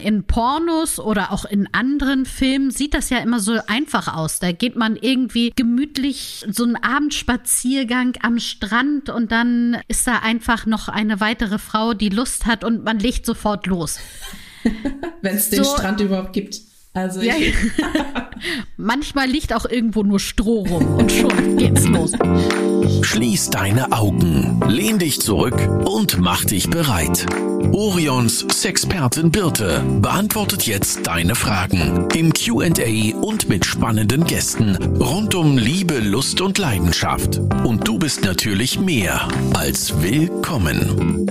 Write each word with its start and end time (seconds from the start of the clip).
In 0.00 0.24
Pornos 0.24 0.98
oder 0.98 1.32
auch 1.32 1.44
in 1.44 1.68
anderen 1.72 2.24
Filmen 2.24 2.70
sieht 2.70 2.94
das 2.94 3.10
ja 3.10 3.18
immer 3.18 3.40
so 3.40 3.58
einfach 3.66 4.14
aus. 4.14 4.38
Da 4.38 4.52
geht 4.52 4.76
man 4.76 4.96
irgendwie 4.96 5.52
gemütlich 5.54 6.44
so 6.50 6.64
einen 6.64 6.76
Abendspaziergang 6.76 8.14
am 8.22 8.38
Strand 8.38 9.10
und 9.10 9.30
dann 9.32 9.78
ist 9.88 10.06
da 10.06 10.18
einfach 10.18 10.66
noch 10.66 10.88
eine 10.88 11.20
weitere 11.20 11.58
Frau, 11.58 11.94
die 11.94 12.08
Lust 12.08 12.46
hat 12.46 12.64
und 12.64 12.84
man 12.84 12.98
legt 12.98 13.26
sofort 13.26 13.66
los. 13.66 13.98
Wenn 15.22 15.36
es 15.36 15.50
den 15.50 15.64
so, 15.64 15.76
Strand 15.76 16.00
überhaupt 16.00 16.32
gibt. 16.32 16.69
Also 16.92 17.20
ja, 17.22 17.34
manchmal 18.76 19.28
liegt 19.28 19.54
auch 19.54 19.64
irgendwo 19.64 20.02
nur 20.02 20.18
Stroh 20.18 20.66
rum 20.66 20.96
und 20.96 21.12
schon 21.12 21.56
geht's 21.56 21.86
los. 21.86 22.12
Schließ 23.02 23.50
deine 23.50 23.92
Augen, 23.92 24.60
lehn 24.66 24.98
dich 24.98 25.20
zurück 25.20 25.56
und 25.84 26.18
mach 26.18 26.44
dich 26.44 26.68
bereit. 26.68 27.26
Orions 27.72 28.44
Sexpertin 28.50 29.30
Birte 29.30 29.84
beantwortet 30.00 30.66
jetzt 30.66 31.06
deine 31.06 31.36
Fragen 31.36 32.08
im 32.14 32.32
Q&A 32.32 33.16
und 33.16 33.48
mit 33.48 33.64
spannenden 33.64 34.24
Gästen 34.24 34.76
rund 34.96 35.34
um 35.36 35.56
Liebe, 35.58 36.00
Lust 36.00 36.40
und 36.40 36.58
Leidenschaft. 36.58 37.38
Und 37.64 37.86
du 37.86 37.98
bist 37.98 38.24
natürlich 38.24 38.80
mehr 38.80 39.28
als 39.54 40.02
willkommen. 40.02 41.26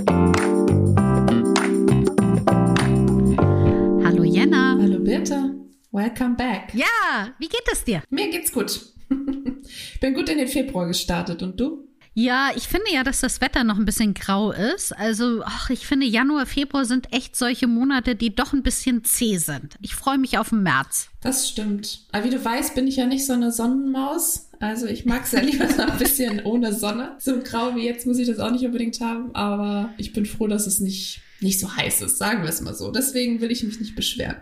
Welcome 5.92 6.36
back. 6.36 6.74
Ja, 6.74 7.34
wie 7.40 7.48
geht 7.48 7.68
es 7.72 7.84
dir? 7.84 8.04
Mir 8.10 8.30
geht's 8.30 8.52
gut. 8.52 8.82
Bin 9.10 10.14
gut 10.14 10.30
in 10.30 10.38
den 10.38 10.48
Februar 10.48 10.88
gestartet 10.88 11.42
und 11.42 11.60
du? 11.60 11.86
Ja, 12.16 12.50
ich 12.56 12.68
finde 12.68 12.92
ja, 12.92 13.04
dass 13.04 13.22
das 13.22 13.40
Wetter 13.40 13.64
noch 13.64 13.78
ein 13.78 13.86
bisschen 13.86 14.14
grau 14.14 14.52
ist. 14.52 14.92
Also, 14.92 15.42
ach, 15.46 15.70
ich 15.70 15.88
finde, 15.88 16.06
Januar, 16.06 16.46
Februar 16.46 16.84
sind 16.84 17.14
echt 17.14 17.36
solche 17.36 17.68
Monate, 17.68 18.16
die 18.16 18.36
doch 18.36 18.52
ein 18.52 18.64
bisschen 18.64 19.04
zäh 19.06 19.38
sind. 19.38 19.76
Ich 19.82 19.96
freue 19.96 20.18
mich 20.18 20.38
auf 20.38 20.50
den 20.50 20.64
März. 20.64 21.10
Das 21.22 21.48
stimmt. 21.48 22.02
Aber 22.12 22.26
wie 22.26 22.30
du 22.30 22.44
weißt, 22.44 22.76
bin 22.76 22.88
ich 22.88 22.98
ja 22.98 23.06
nicht 23.06 23.26
so 23.26 23.34
eine 23.34 23.52
Sonnenmaus. 23.52 24.50
Also, 24.60 24.88
ich 24.88 25.06
mag 25.06 25.24
es 25.24 25.32
ja 25.32 25.40
lieber 25.42 25.70
so 25.70 25.84
ein 25.84 25.98
bisschen 25.98 26.44
ohne 26.44 26.74
Sonne. 26.74 27.16
So 27.20 27.40
grau 27.40 27.76
wie 27.76 27.86
jetzt 27.86 28.06
muss 28.06 28.18
ich 28.18 28.28
das 28.28 28.40
auch 28.40 28.52
nicht 28.52 28.66
unbedingt 28.66 29.00
haben. 29.00 29.34
Aber 29.34 29.94
ich 29.98 30.12
bin 30.12 30.26
froh, 30.26 30.48
dass 30.48 30.68
es 30.68 30.80
nicht, 30.80 31.22
nicht 31.40 31.60
so 31.60 31.74
heiß 31.74 32.02
ist, 32.02 32.18
sagen 32.18 32.42
wir 32.42 32.50
es 32.50 32.60
mal 32.60 32.76
so. 32.76 32.92
Deswegen 32.92 33.40
will 33.40 33.52
ich 33.52 33.64
mich 33.64 33.80
nicht 33.80 33.96
beschweren. 33.96 34.42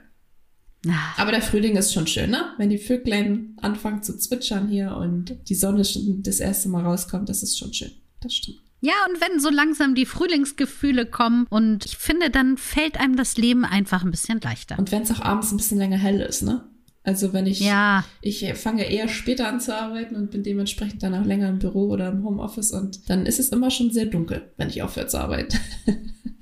Ah. 0.86 1.22
Aber 1.22 1.31
der 1.31 1.42
Frühling 1.42 1.75
ist 1.75 1.94
schon 1.94 2.08
schön, 2.08 2.30
ne? 2.30 2.53
Wenn 2.58 2.70
die 2.70 2.78
Vöglein 2.78 3.58
anfangen 3.61 4.03
zu 4.03 4.17
zwitschern 4.17 4.67
hier 4.67 4.95
und 4.95 5.38
die 5.50 5.56
Sonne 5.56 5.83
schon 5.83 6.22
das 6.23 6.39
erste 6.39 6.70
Mal 6.70 6.83
rauskommt, 6.83 7.30
das 7.30 7.44
ist 7.44 7.58
schon 7.58 7.73
schön. 7.73 7.92
Das 8.22 8.33
stimmt. 8.33 8.59
Ja, 8.80 8.94
und 9.09 9.20
wenn 9.20 9.39
so 9.39 9.50
langsam 9.50 9.95
die 9.95 10.05
Frühlingsgefühle 10.05 11.08
kommen 11.08 11.48
und 11.50 11.86
ich 11.86 11.98
finde, 11.98 12.30
dann 12.30 12.58
fällt 12.58 13.00
einem 13.00 13.16
das 13.16 13.36
Leben 13.38 13.66
einfach 13.66 14.03
ein 14.03 14.11
bisschen 14.11 14.39
leichter. 14.39 14.78
Und 14.78 14.92
wenn 14.92 15.02
es 15.02 15.11
auch 15.11 15.22
abends 15.22 15.52
ein 15.52 15.58
bisschen 15.58 15.80
länger 15.80 15.98
hell 15.98 16.22
ist, 16.22 16.44
ne? 16.44 16.64
Also 17.08 17.31
wenn 17.31 17.47
ich, 17.47 17.61
ja. 17.61 18.03
ich 18.19 18.45
fange 18.55 18.83
eher 18.83 19.08
später 19.08 19.47
an 19.47 19.61
zu 19.61 19.73
arbeiten 19.73 20.17
und 20.17 20.30
bin 20.30 20.44
dementsprechend 20.44 21.02
dann 21.03 21.16
auch 21.16 21.23
länger 21.23 21.47
im 21.47 21.58
Büro 21.58 21.88
oder 21.88 22.09
im 22.09 22.22
Homeoffice 22.25 22.73
und 22.73 23.09
dann 23.09 23.25
ist 23.25 23.39
es 23.39 23.47
immer 23.47 23.72
schon 23.72 23.91
sehr 23.91 24.08
dunkel, 24.08 24.52
wenn 24.58 24.67
ich 24.67 24.83
aufhöre 24.83 25.08
zu 25.08 25.17
arbeiten. 25.17 25.58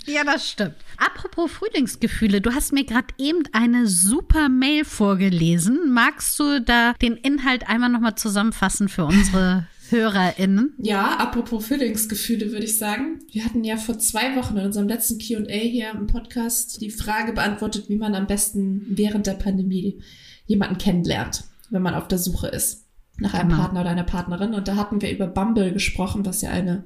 Ja, 0.08 0.24
das 0.24 0.48
stimmt. 0.48 0.76
Apropos 0.98 1.52
Frühlingsgefühle, 1.52 2.40
du 2.40 2.54
hast 2.54 2.74
mir 2.74 2.86
gerade 2.86 3.08
eben 3.18 3.42
eine 3.54 3.88
super 3.88 4.50
Mail 4.50 4.86
vorgelesen. 4.86 5.92
Magst 5.92 6.38
du 6.38 6.62
da 6.62 6.94
den 7.02 7.16
Inhalt 7.16 7.68
einmal 7.68 7.90
nochmal 7.90 8.14
zusammenfassen 8.14 8.88
für 8.88 9.06
unsere 9.06 9.66
HörerInnen? 9.90 10.76
Ja, 10.78 11.18
apropos 11.18 11.66
Frühlingsgefühle 11.66 12.52
würde 12.52 12.66
ich 12.66 12.78
sagen. 12.78 13.22
Wir 13.32 13.46
hatten 13.46 13.64
ja 13.64 13.78
vor 13.78 13.98
zwei 13.98 14.36
Wochen 14.36 14.58
in 14.58 14.66
unserem 14.68 14.88
letzten 14.88 15.18
Q&A 15.18 15.58
hier 15.58 15.90
im 15.90 16.06
Podcast 16.06 16.82
die 16.82 16.92
Frage 16.92 17.34
beantwortet, 17.34 17.90
wie 17.90 17.98
man 17.98 18.14
am 18.14 18.28
besten 18.28 18.86
während 18.90 19.26
der 19.26 19.34
Pandemie 19.34 20.04
jemanden 20.46 20.78
kennenlernt, 20.78 21.44
wenn 21.70 21.82
man 21.82 21.96
auf 21.96 22.08
der 22.08 22.20
Suche 22.20 22.48
ist 22.48 22.86
nach 23.18 23.34
einem 23.34 23.50
genau. 23.50 23.62
Partner 23.62 23.82
oder 23.82 23.90
einer 23.90 24.04
Partnerin. 24.04 24.54
Und 24.54 24.68
da 24.68 24.76
hatten 24.76 25.02
wir 25.02 25.12
über 25.12 25.28
Bumble 25.28 25.72
gesprochen, 25.72 26.26
was 26.26 26.42
ja 26.42 26.50
eine 26.50 26.84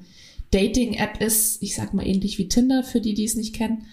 Dating-App 0.51 1.21
ist, 1.21 1.61
ich 1.61 1.75
sag 1.75 1.93
mal 1.93 2.05
ähnlich 2.05 2.37
wie 2.37 2.47
Tinder 2.47 2.83
für 2.83 3.01
die, 3.01 3.13
die 3.13 3.25
es 3.25 3.35
nicht 3.35 3.55
kennen, 3.55 3.85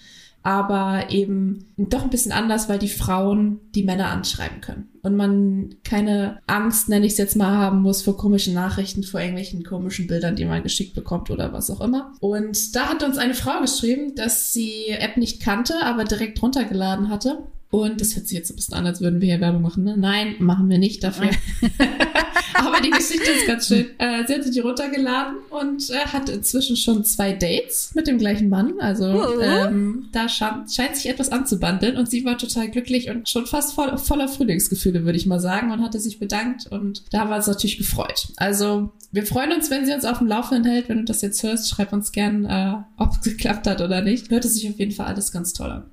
aber 0.43 1.11
eben 1.11 1.67
doch 1.77 2.05
ein 2.05 2.11
bisschen 2.11 2.33
anders, 2.33 2.69
weil 2.69 2.79
die 2.79 2.89
Frauen 2.89 3.61
die 3.75 3.83
Männer 3.83 4.07
anschreiben 4.11 4.61
können 4.61 4.89
und 5.03 5.17
man 5.17 5.75
keine 5.83 6.39
Angst, 6.47 6.89
nenne 6.89 7.05
ich 7.05 7.13
es 7.13 7.19
jetzt 7.19 7.37
mal, 7.37 7.51
haben 7.51 7.83
muss 7.83 8.03
vor 8.03 8.17
komischen 8.17 8.55
Nachrichten, 8.55 9.03
vor 9.03 9.21
irgendwelchen 9.21 9.65
komischen 9.65 10.07
Bildern, 10.07 10.37
die 10.37 10.45
man 10.45 10.63
geschickt 10.63 10.95
bekommt 10.95 11.31
oder 11.31 11.53
was 11.53 11.71
auch 11.71 11.81
immer. 11.81 12.13
Und 12.21 12.77
da 12.77 12.89
hat 12.89 13.03
uns 13.03 13.19
eine 13.19 13.35
Frau 13.35 13.61
geschrieben, 13.61 14.15
dass 14.15 14.53
sie 14.53 14.87
App 14.89 15.17
nicht 15.17 15.43
kannte, 15.43 15.75
aber 15.83 16.05
direkt 16.05 16.41
runtergeladen 16.41 17.11
hatte 17.11 17.39
und 17.83 18.01
das 18.01 18.17
hört 18.17 18.27
sich 18.27 18.39
jetzt 18.39 18.51
ein 18.51 18.57
bisschen 18.57 18.75
an, 18.75 18.87
als 18.87 19.01
würden 19.01 19.21
wir 19.21 19.29
hier 19.29 19.41
Werbung 19.41 19.61
machen. 19.61 19.85
Ne? 19.85 19.97
Nein, 19.99 20.37
machen 20.39 20.71
wir 20.71 20.79
nicht 20.79 21.05
dafür. 21.05 21.29
Aber 22.55 22.81
die 22.81 22.91
Geschichte 22.91 23.31
ist 23.31 23.47
ganz 23.47 23.69
schön. 23.69 23.87
Äh, 23.99 24.27
sie 24.27 24.35
hatte 24.35 24.51
die 24.51 24.61
runtergeladen 24.61 25.37
und 25.51 25.91
äh, 25.91 26.07
hat 26.07 26.31
inzwischen 26.31 26.77
schon 26.77 27.05
zwei 27.05 27.33
Dates 27.33 27.93
mit 27.95 28.07
dem 28.07 28.17
gleichen 28.17 28.49
Mann. 28.49 28.75
Also 28.81 29.05
uh. 29.05 29.41
ähm, 29.41 30.09
da 30.13 30.27
scheint, 30.29 30.73
scheint 30.73 30.97
sich 30.97 31.11
etwas 31.11 31.31
anzubandeln 31.31 31.99
und 31.99 32.09
sie 32.09 32.25
war 32.25 32.39
total 32.39 32.71
glücklich 32.71 33.11
und 33.11 33.29
schon 33.29 33.45
fast 33.45 33.75
voll, 33.75 33.99
voller 33.99 34.29
Frühlingsgefühle, 34.29 35.05
würde 35.05 35.19
ich 35.19 35.27
mal 35.27 35.41
sagen, 35.41 35.71
und 35.71 35.83
hatte 35.83 36.01
sich 36.01 36.19
bedankt 36.19 36.67
und 36.67 37.03
da 37.11 37.21
haben 37.21 37.31
wir 37.31 37.37
uns 37.37 37.47
natürlich 37.47 37.77
gefreut. 37.77 38.29
Also 38.37 38.91
wir 39.13 39.27
freuen 39.27 39.53
uns, 39.53 39.71
wenn 39.71 39.85
sie 39.85 39.93
uns 39.93 40.07
auf 40.07 40.19
dem 40.19 40.27
Laufenden 40.27 40.65
hält. 40.71 40.89
Wenn 40.89 40.99
du 40.99 41.05
das 41.05 41.21
jetzt 41.21 41.43
hörst, 41.43 41.69
schreib 41.69 41.93
uns 41.93 42.13
gern, 42.13 42.47
äh, 42.47 42.75
ob 42.97 43.11
es 43.13 43.21
geklappt 43.21 43.67
hat 43.67 43.83
oder 43.83 44.01
nicht. 44.01 44.31
Hört 44.31 44.47
es 44.47 44.55
sich 44.55 44.69
auf 44.69 44.79
jeden 44.79 44.93
Fall 44.93 45.07
alles 45.07 45.31
ganz 45.31 45.53
toll 45.53 45.71
an. 45.71 45.91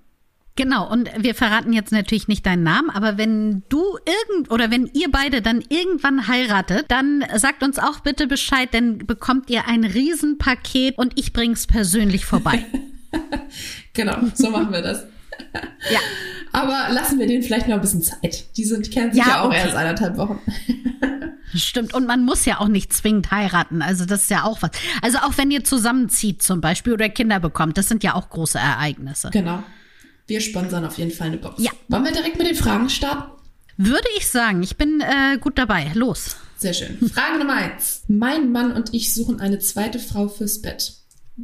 Genau, 0.56 0.88
und 0.88 1.10
wir 1.18 1.34
verraten 1.34 1.74
jetzt 1.74 1.92
natürlich 1.92 2.28
nicht 2.28 2.46
deinen 2.46 2.62
Namen, 2.62 2.92
aber 2.92 3.18
wenn 3.18 3.64
du 3.70 3.84
irgend 4.06 4.52
oder 4.52 4.70
wenn 4.70 4.88
ihr 4.94 5.10
beide 5.12 5.42
dann 5.42 5.64
irgendwann 5.68 6.28
heiratet, 6.28 6.86
dann 6.90 7.26
sagt 7.36 7.64
uns 7.64 7.80
auch 7.80 8.02
bitte 8.02 8.28
Bescheid, 8.28 8.72
denn 8.72 9.00
bekommt 9.00 9.50
ihr 9.50 9.68
ein 9.68 9.84
Riesenpaket 9.84 11.00
und 11.00 11.18
ich 11.18 11.34
bring's 11.34 11.66
persönlich 11.66 12.26
vorbei. 12.26 12.66
genau, 13.94 14.18
so 14.36 14.52
machen 14.52 14.72
wir 14.72 14.84
das. 14.84 15.06
ja. 15.92 16.00
Aber 16.52 16.94
lassen 16.94 17.18
wir 17.18 17.26
denen 17.26 17.42
vielleicht 17.42 17.68
noch 17.68 17.76
ein 17.76 17.82
bisschen 17.82 18.04
Zeit. 18.04 18.56
Die 18.56 18.64
sind, 18.64 18.92
kennen 18.92 19.12
sich 19.12 19.24
ja, 19.24 19.30
ja 19.30 19.42
auch 19.42 19.48
okay. 19.48 19.58
erst 19.58 19.76
eineinhalb 19.76 20.18
Wochen. 20.18 20.40
Stimmt. 21.56 21.96
Und 21.96 22.06
man 22.06 22.24
muss 22.24 22.46
ja 22.46 22.60
auch 22.60 22.68
nicht 22.68 22.94
zwingend 22.94 23.32
heiraten. 23.32 23.82
Also 23.82 24.06
das 24.06 24.24
ist 24.24 24.30
ja 24.30 24.44
auch 24.44 24.62
was. 24.62 24.70
Also 25.02 25.18
auch 25.20 25.38
wenn 25.38 25.50
ihr 25.50 25.64
zusammenzieht 25.64 26.44
zum 26.44 26.62
Beispiel 26.62 26.94
oder 26.94 27.10
Kinder 27.10 27.40
bekommt, 27.40 27.78
das 27.78 27.90
sind 27.90 28.04
ja 28.04 28.14
auch 28.14 28.30
große 28.30 28.60
Ereignisse. 28.60 29.32
Genau. 29.32 29.64
Wir 30.28 30.42
sponsern 30.42 30.86
auf 30.86 30.98
jeden 30.98 31.12
Fall 31.12 31.28
eine 31.28 31.38
Box. 31.38 31.62
Ja. 31.62 31.72
Wollen 31.90 32.06
wir 32.06 32.12
direkt 32.12 32.38
mit 32.38 32.48
den 32.48 32.56
Fragen 32.56 32.90
starten? 32.90 33.32
Würde 33.78 34.08
ich 34.18 34.28
sagen. 34.28 34.64
Ich 34.64 34.78
bin 34.78 35.02
äh, 35.02 35.38
gut 35.40 35.58
dabei. 35.58 35.92
Los. 35.94 36.38
Sehr 36.58 36.74
schön. 36.74 36.98
Frage 37.10 37.40
Nummer 37.40 37.56
eins. 37.56 38.04
Mein 38.08 38.52
Mann 38.52 38.72
und 38.72 38.94
ich 38.94 39.14
suchen 39.14 39.40
eine 39.40 39.60
zweite 39.60 40.00
Frau 40.00 40.28
fürs 40.30 40.62
Bett. 40.62 40.94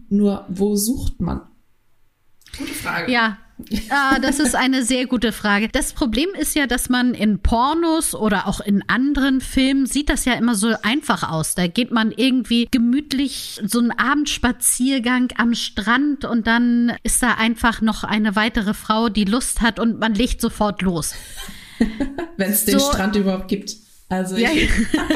Nur, 0.09 0.45
wo 0.49 0.75
sucht 0.75 1.19
man? 1.19 1.41
Gute 2.57 2.73
Frage. 2.73 3.11
Ja, 3.11 3.37
Ah, 3.89 4.19
das 4.19 4.39
ist 4.39 4.55
eine 4.55 4.83
sehr 4.83 5.05
gute 5.05 5.31
Frage. 5.31 5.67
Das 5.67 5.93
Problem 5.93 6.29
ist 6.37 6.55
ja, 6.55 6.65
dass 6.65 6.89
man 6.89 7.13
in 7.13 7.39
Pornos 7.39 8.15
oder 8.15 8.47
auch 8.47 8.61
in 8.61 8.83
anderen 8.87 9.41
Filmen 9.41 9.85
sieht 9.85 10.09
das 10.09 10.25
ja 10.25 10.33
immer 10.33 10.55
so 10.55 10.73
einfach 10.81 11.29
aus. 11.29 11.55
Da 11.55 11.67
geht 11.67 11.91
man 11.91 12.11
irgendwie 12.11 12.67
gemütlich 12.71 13.59
so 13.65 13.79
einen 13.79 13.91
Abendspaziergang 13.91 15.29
am 15.37 15.53
Strand 15.55 16.23
und 16.23 16.47
dann 16.47 16.93
ist 17.03 17.21
da 17.21 17.33
einfach 17.33 17.81
noch 17.81 18.03
eine 18.03 18.35
weitere 18.35 18.73
Frau, 18.73 19.09
die 19.09 19.25
Lust 19.25 19.61
hat 19.61 19.79
und 19.79 19.99
man 19.99 20.13
legt 20.15 20.39
sofort 20.39 20.81
los. 20.81 21.13
Wenn 22.37 22.51
es 22.51 22.65
den 22.65 22.79
so, 22.79 22.91
Strand 22.91 23.15
überhaupt 23.17 23.49
gibt. 23.49 23.75
Also 24.09 24.37
ja, 24.37 24.49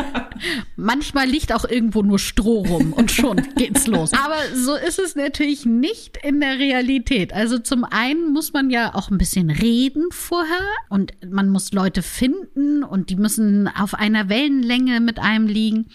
manchmal 0.76 1.28
liegt 1.28 1.52
auch 1.52 1.66
irgendwo 1.66 2.04
nur 2.04 2.20
Stroh 2.20 2.64
rum 2.64 2.94
und 2.94 3.12
schon 3.12 3.38
geht's 3.56 3.88
los. 3.88 4.14
Aber 4.14 4.38
so 4.56 4.76
ist 4.76 5.00
es 5.00 5.16
natürlich 5.16 5.66
nicht 5.66 6.18
in 6.18 6.40
der 6.40 6.59
Realität. 6.59 7.34
Also 7.34 7.58
zum 7.58 7.86
einen 7.86 8.32
muss 8.34 8.53
man 8.53 8.70
ja 8.70 8.94
auch 8.94 9.09
ein 9.09 9.18
bisschen 9.18 9.50
reden 9.50 10.06
vorher 10.12 10.62
und 10.90 11.12
man 11.28 11.50
muss 11.50 11.73
Leute 11.73 12.03
finden 12.03 12.84
und 12.84 13.09
die 13.09 13.16
müssen 13.16 13.67
auf 13.67 13.96
einer 13.96 14.29
Wellenlänge 14.29 15.00
mit 15.00 15.17
einem 15.17 15.47
liegen. 15.47 15.90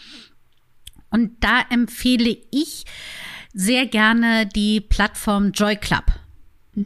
Und 1.10 1.32
da 1.40 1.62
empfehle 1.70 2.36
ich 2.50 2.84
sehr 3.54 3.86
gerne 3.86 4.46
die 4.46 4.80
Plattform 4.80 5.52
Joy 5.52 5.76
Club. 5.76 6.04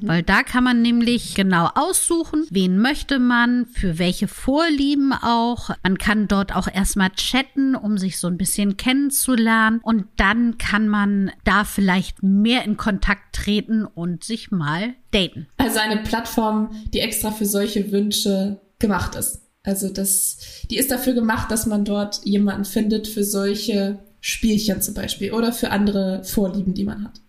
Mhm. 0.00 0.08
Weil 0.08 0.22
da 0.22 0.42
kann 0.42 0.64
man 0.64 0.82
nämlich 0.82 1.34
genau 1.34 1.68
aussuchen, 1.74 2.46
wen 2.50 2.78
möchte 2.78 3.18
man, 3.18 3.66
für 3.66 3.98
welche 3.98 4.28
Vorlieben 4.28 5.12
auch. 5.12 5.70
Man 5.82 5.98
kann 5.98 6.28
dort 6.28 6.54
auch 6.54 6.68
erstmal 6.72 7.10
chatten, 7.10 7.74
um 7.74 7.98
sich 7.98 8.18
so 8.18 8.28
ein 8.28 8.38
bisschen 8.38 8.76
kennenzulernen. 8.76 9.80
Und 9.82 10.06
dann 10.16 10.58
kann 10.58 10.88
man 10.88 11.30
da 11.44 11.64
vielleicht 11.64 12.22
mehr 12.22 12.64
in 12.64 12.76
Kontakt 12.76 13.34
treten 13.34 13.84
und 13.84 14.24
sich 14.24 14.50
mal 14.50 14.94
daten. 15.10 15.48
Also 15.56 15.78
eine 15.78 16.02
Plattform, 16.02 16.70
die 16.92 17.00
extra 17.00 17.30
für 17.30 17.46
solche 17.46 17.92
Wünsche 17.92 18.60
gemacht 18.78 19.14
ist. 19.14 19.42
Also 19.64 19.88
das, 19.88 20.38
die 20.70 20.76
ist 20.76 20.90
dafür 20.90 21.12
gemacht, 21.12 21.50
dass 21.50 21.66
man 21.66 21.84
dort 21.84 22.24
jemanden 22.24 22.64
findet 22.64 23.06
für 23.06 23.24
solche 23.24 24.00
Spielchen 24.20 24.80
zum 24.80 24.94
Beispiel 24.94 25.32
oder 25.32 25.52
für 25.52 25.70
andere 25.70 26.24
Vorlieben, 26.24 26.74
die 26.74 26.84
man 26.84 27.04
hat. 27.04 27.20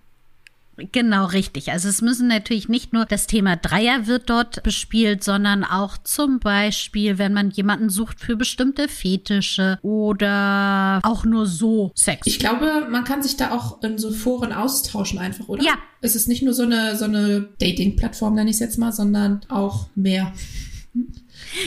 Genau, 0.91 1.25
richtig. 1.25 1.71
Also 1.71 1.87
es 1.87 2.01
müssen 2.01 2.27
natürlich 2.27 2.67
nicht 2.67 2.93
nur 2.93 3.05
das 3.05 3.27
Thema 3.27 3.55
Dreier 3.55 4.07
wird 4.07 4.29
dort 4.29 4.63
bespielt, 4.63 5.23
sondern 5.23 5.63
auch 5.63 5.97
zum 5.97 6.39
Beispiel, 6.39 7.19
wenn 7.19 7.33
man 7.33 7.51
jemanden 7.51 7.89
sucht 7.89 8.19
für 8.19 8.35
bestimmte 8.35 8.87
Fetische 8.87 9.77
oder 9.83 10.99
auch 11.03 11.25
nur 11.25 11.45
so 11.45 11.91
Sex. 11.95 12.25
Ich 12.25 12.39
glaube, 12.39 12.87
man 12.89 13.03
kann 13.03 13.21
sich 13.21 13.37
da 13.37 13.51
auch 13.51 13.83
in 13.83 13.97
so 13.97 14.11
Foren 14.11 14.51
austauschen 14.51 15.19
einfach, 15.19 15.47
oder? 15.47 15.63
Ja. 15.63 15.73
Es 16.01 16.15
ist 16.15 16.27
nicht 16.27 16.41
nur 16.43 16.53
so 16.53 16.63
eine, 16.63 16.95
so 16.97 17.05
eine 17.05 17.49
Dating-Plattform, 17.59 18.33
nenne 18.33 18.49
ich 18.49 18.55
es 18.55 18.59
jetzt 18.59 18.77
mal, 18.77 18.91
sondern 18.91 19.41
auch 19.49 19.87
mehr. 19.95 20.33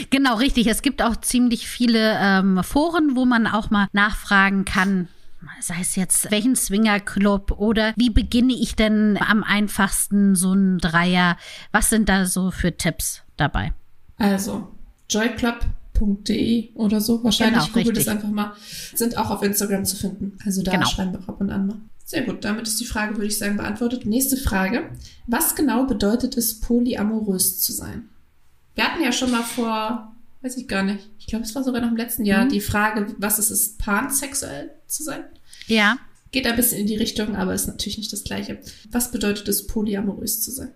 Genau, 0.09 0.35
richtig. 0.35 0.67
Es 0.67 0.81
gibt 0.81 1.01
auch 1.01 1.15
ziemlich 1.17 1.67
viele 1.67 2.17
ähm, 2.19 2.61
Foren, 2.63 3.15
wo 3.15 3.25
man 3.25 3.47
auch 3.47 3.69
mal 3.69 3.87
nachfragen 3.93 4.65
kann, 4.65 5.07
sei 5.61 5.75
es 5.81 5.95
jetzt 5.95 6.31
welchen 6.31 6.55
Swingerclub 6.55 7.51
oder 7.51 7.93
wie 7.95 8.09
beginne 8.09 8.53
ich 8.53 8.75
denn 8.75 9.17
am 9.17 9.43
einfachsten 9.43 10.35
so 10.35 10.53
ein 10.53 10.77
Dreier? 10.79 11.37
Was 11.71 11.89
sind 11.89 12.09
da 12.09 12.25
so 12.25 12.51
für 12.51 12.75
Tipps 12.77 13.23
dabei? 13.37 13.73
Also 14.17 14.67
joyclub.de 15.09 16.73
oder 16.75 17.01
so. 17.01 17.23
Wahrscheinlich 17.23 17.63
Genau, 17.65 17.73
googelt 17.73 17.97
es 17.97 18.07
einfach 18.07 18.29
mal. 18.29 18.53
Sind 18.95 19.17
auch 19.17 19.29
auf 19.29 19.43
Instagram 19.43 19.85
zu 19.85 19.95
finden. 19.95 20.37
Also 20.45 20.61
da 20.63 20.71
Genau. 20.71 20.85
schreiben 20.87 21.13
wir 21.13 21.19
auch 21.21 21.29
ab 21.29 21.41
und 21.41 21.49
an 21.51 21.67
mal. 21.67 21.77
Sehr 22.05 22.21
gut, 22.23 22.45
damit 22.45 22.67
ist 22.67 22.79
die 22.79 22.85
Frage, 22.85 23.15
würde 23.15 23.27
ich 23.27 23.37
sagen, 23.37 23.57
beantwortet. 23.57 24.05
Nächste 24.05 24.37
Frage. 24.37 24.89
Was 25.25 25.55
genau 25.55 25.85
bedeutet 25.85 26.37
es, 26.37 26.59
polyamorös 26.61 27.59
zu 27.59 27.73
sein? 27.73 28.07
Wir 28.75 28.85
hatten 28.85 29.03
ja 29.03 29.11
schon 29.11 29.31
mal 29.31 29.43
vor, 29.43 30.13
weiß 30.41 30.55
ich 30.55 30.67
gar 30.69 30.83
nicht, 30.83 31.09
ich 31.19 31.27
glaube, 31.27 31.43
es 31.43 31.53
war 31.55 31.63
sogar 31.63 31.81
noch 31.81 31.89
im 31.89 31.97
letzten 31.97 32.23
Jahr, 32.23 32.45
Mhm. 32.45 32.49
die 32.49 32.61
Frage, 32.61 33.07
was 33.17 33.39
es 33.39 33.51
ist, 33.51 33.77
pansexuell 33.79 34.71
zu 34.87 35.03
sein. 35.03 35.23
Ja. 35.67 35.97
Geht 36.31 36.45
ein 36.47 36.55
bisschen 36.55 36.79
in 36.79 36.87
die 36.87 36.97
Richtung, 36.97 37.35
aber 37.35 37.53
ist 37.53 37.67
natürlich 37.67 37.97
nicht 37.97 38.11
das 38.11 38.23
Gleiche. 38.23 38.59
Was 38.91 39.11
bedeutet 39.11 39.47
es, 39.47 39.67
polyamorös 39.67 40.41
zu 40.41 40.51
sein? 40.51 40.73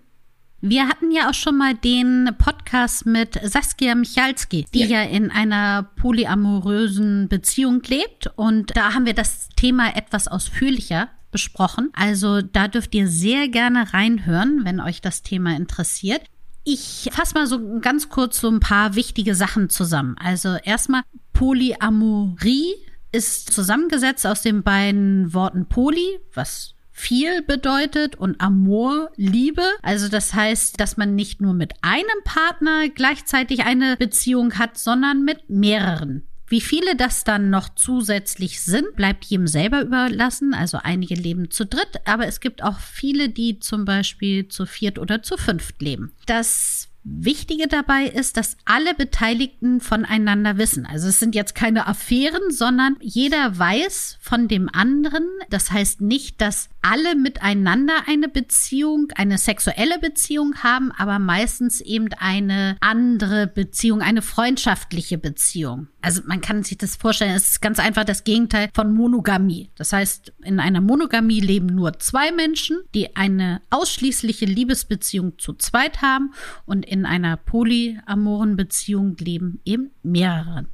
Wir 0.63 0.87
hatten 0.87 1.11
ja 1.11 1.29
auch 1.29 1.33
schon 1.33 1.57
mal 1.57 1.73
den 1.73 2.29
Podcast 2.37 3.07
mit 3.07 3.39
Saskia 3.43 3.95
Michalski, 3.95 4.67
die 4.73 4.79
Ja. 4.81 5.01
ja. 5.01 5.03
in 5.03 5.31
einer 5.31 5.89
polyamorösen 5.95 7.27
Beziehung 7.27 7.81
lebt. 7.87 8.29
Und 8.35 8.77
da 8.77 8.93
haben 8.93 9.07
wir 9.07 9.15
das 9.15 9.49
Thema 9.55 9.95
etwas 9.95 10.27
ausführlicher 10.27 11.09
besprochen. 11.31 11.89
Also 11.93 12.41
da 12.41 12.67
dürft 12.67 12.93
ihr 12.93 13.07
sehr 13.07 13.47
gerne 13.47 13.91
reinhören, 13.93 14.61
wenn 14.63 14.79
euch 14.79 15.01
das 15.01 15.23
Thema 15.23 15.55
interessiert. 15.55 16.21
Ich 16.63 17.09
fasse 17.11 17.33
mal 17.33 17.47
so 17.47 17.79
ganz 17.79 18.09
kurz 18.09 18.39
so 18.39 18.47
ein 18.47 18.59
paar 18.59 18.93
wichtige 18.95 19.33
Sachen 19.33 19.69
zusammen. 19.69 20.15
Also 20.19 20.57
erstmal 20.63 21.01
Polyamorie 21.33 22.73
ist 23.11 23.51
zusammengesetzt 23.51 24.25
aus 24.25 24.41
den 24.41 24.63
beiden 24.63 25.33
Worten 25.33 25.67
Poly, 25.67 26.19
was 26.33 26.75
viel 26.91 27.41
bedeutet 27.41 28.15
und 28.15 28.39
Amor, 28.41 29.09
Liebe. 29.15 29.63
Also 29.81 30.07
das 30.07 30.33
heißt, 30.33 30.79
dass 30.79 30.97
man 30.97 31.15
nicht 31.15 31.41
nur 31.41 31.53
mit 31.53 31.73
einem 31.81 32.23
Partner 32.23 32.89
gleichzeitig 32.89 33.63
eine 33.63 33.97
Beziehung 33.97 34.57
hat, 34.57 34.77
sondern 34.77 35.23
mit 35.23 35.49
mehreren. 35.49 36.27
Wie 36.47 36.61
viele 36.61 36.97
das 36.97 37.23
dann 37.23 37.49
noch 37.49 37.69
zusätzlich 37.75 38.61
sind, 38.61 38.97
bleibt 38.97 39.23
jedem 39.23 39.47
selber 39.47 39.81
überlassen. 39.81 40.53
Also 40.53 40.79
einige 40.83 41.15
leben 41.15 41.49
zu 41.49 41.65
dritt, 41.65 42.01
aber 42.05 42.27
es 42.27 42.41
gibt 42.41 42.61
auch 42.61 42.77
viele, 42.79 43.29
die 43.29 43.59
zum 43.59 43.85
Beispiel 43.85 44.49
zu 44.49 44.65
viert 44.65 44.99
oder 44.99 45.23
zu 45.23 45.37
fünft 45.37 45.81
leben. 45.81 46.11
Das 46.25 46.90
Wichtige 47.03 47.67
dabei 47.67 48.05
ist, 48.05 48.37
dass 48.37 48.57
alle 48.65 48.93
Beteiligten 48.93 49.81
voneinander 49.81 50.57
wissen. 50.57 50.85
Also 50.85 51.07
es 51.07 51.19
sind 51.19 51.33
jetzt 51.33 51.55
keine 51.55 51.87
Affären, 51.87 52.51
sondern 52.51 52.97
jeder 53.01 53.57
weiß 53.57 54.17
von 54.21 54.47
dem 54.47 54.69
anderen. 54.71 55.23
Das 55.49 55.71
heißt 55.71 56.01
nicht, 56.01 56.41
dass 56.41 56.69
alle 56.81 57.15
miteinander 57.15 57.93
eine 58.07 58.27
Beziehung, 58.27 59.07
eine 59.15 59.37
sexuelle 59.37 59.99
Beziehung 59.99 60.55
haben, 60.63 60.91
aber 60.91 61.19
meistens 61.19 61.81
eben 61.81 62.09
eine 62.17 62.77
andere 62.81 63.47
Beziehung, 63.47 64.01
eine 64.01 64.21
freundschaftliche 64.21 65.17
Beziehung. 65.17 65.87
Also 66.01 66.21
man 66.25 66.41
kann 66.41 66.63
sich 66.63 66.77
das 66.77 66.95
vorstellen, 66.95 67.35
es 67.35 67.49
ist 67.49 67.61
ganz 67.61 67.77
einfach 67.79 68.03
das 68.03 68.23
Gegenteil 68.23 68.69
von 68.73 68.93
Monogamie. 68.93 69.69
Das 69.75 69.93
heißt, 69.93 70.33
in 70.43 70.59
einer 70.59 70.81
Monogamie 70.81 71.39
leben 71.39 71.67
nur 71.67 71.99
zwei 71.99 72.31
Menschen, 72.31 72.77
die 72.95 73.15
eine 73.15 73.61
ausschließliche 73.69 74.45
Liebesbeziehung 74.45 75.37
zu 75.37 75.53
zweit 75.53 76.01
haben 76.01 76.33
und 76.65 76.90
in 76.91 77.05
einer 77.05 77.37
polyamoren 77.37 78.57
Beziehung 78.57 79.15
leben 79.17 79.61
eben 79.63 79.91
mehrere. 80.03 80.65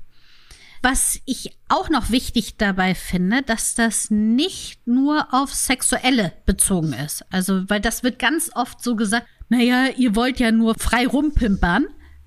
Was 0.81 1.19
ich 1.25 1.57
auch 1.69 1.89
noch 1.89 2.09
wichtig 2.09 2.57
dabei 2.57 2.95
finde, 2.95 3.43
dass 3.43 3.75
das 3.75 4.09
nicht 4.09 4.85
nur 4.87 5.27
auf 5.31 5.53
Sexuelle 5.53 6.33
bezogen 6.45 6.93
ist. 6.93 7.23
Also, 7.31 7.69
weil 7.69 7.81
das 7.81 8.03
wird 8.03 8.19
ganz 8.19 8.51
oft 8.55 8.83
so 8.83 8.95
gesagt, 8.95 9.27
naja, 9.49 9.87
ihr 9.95 10.15
wollt 10.15 10.39
ja 10.39 10.51
nur 10.51 10.75
frei 10.75 11.07
rumpimpern, 11.07 11.85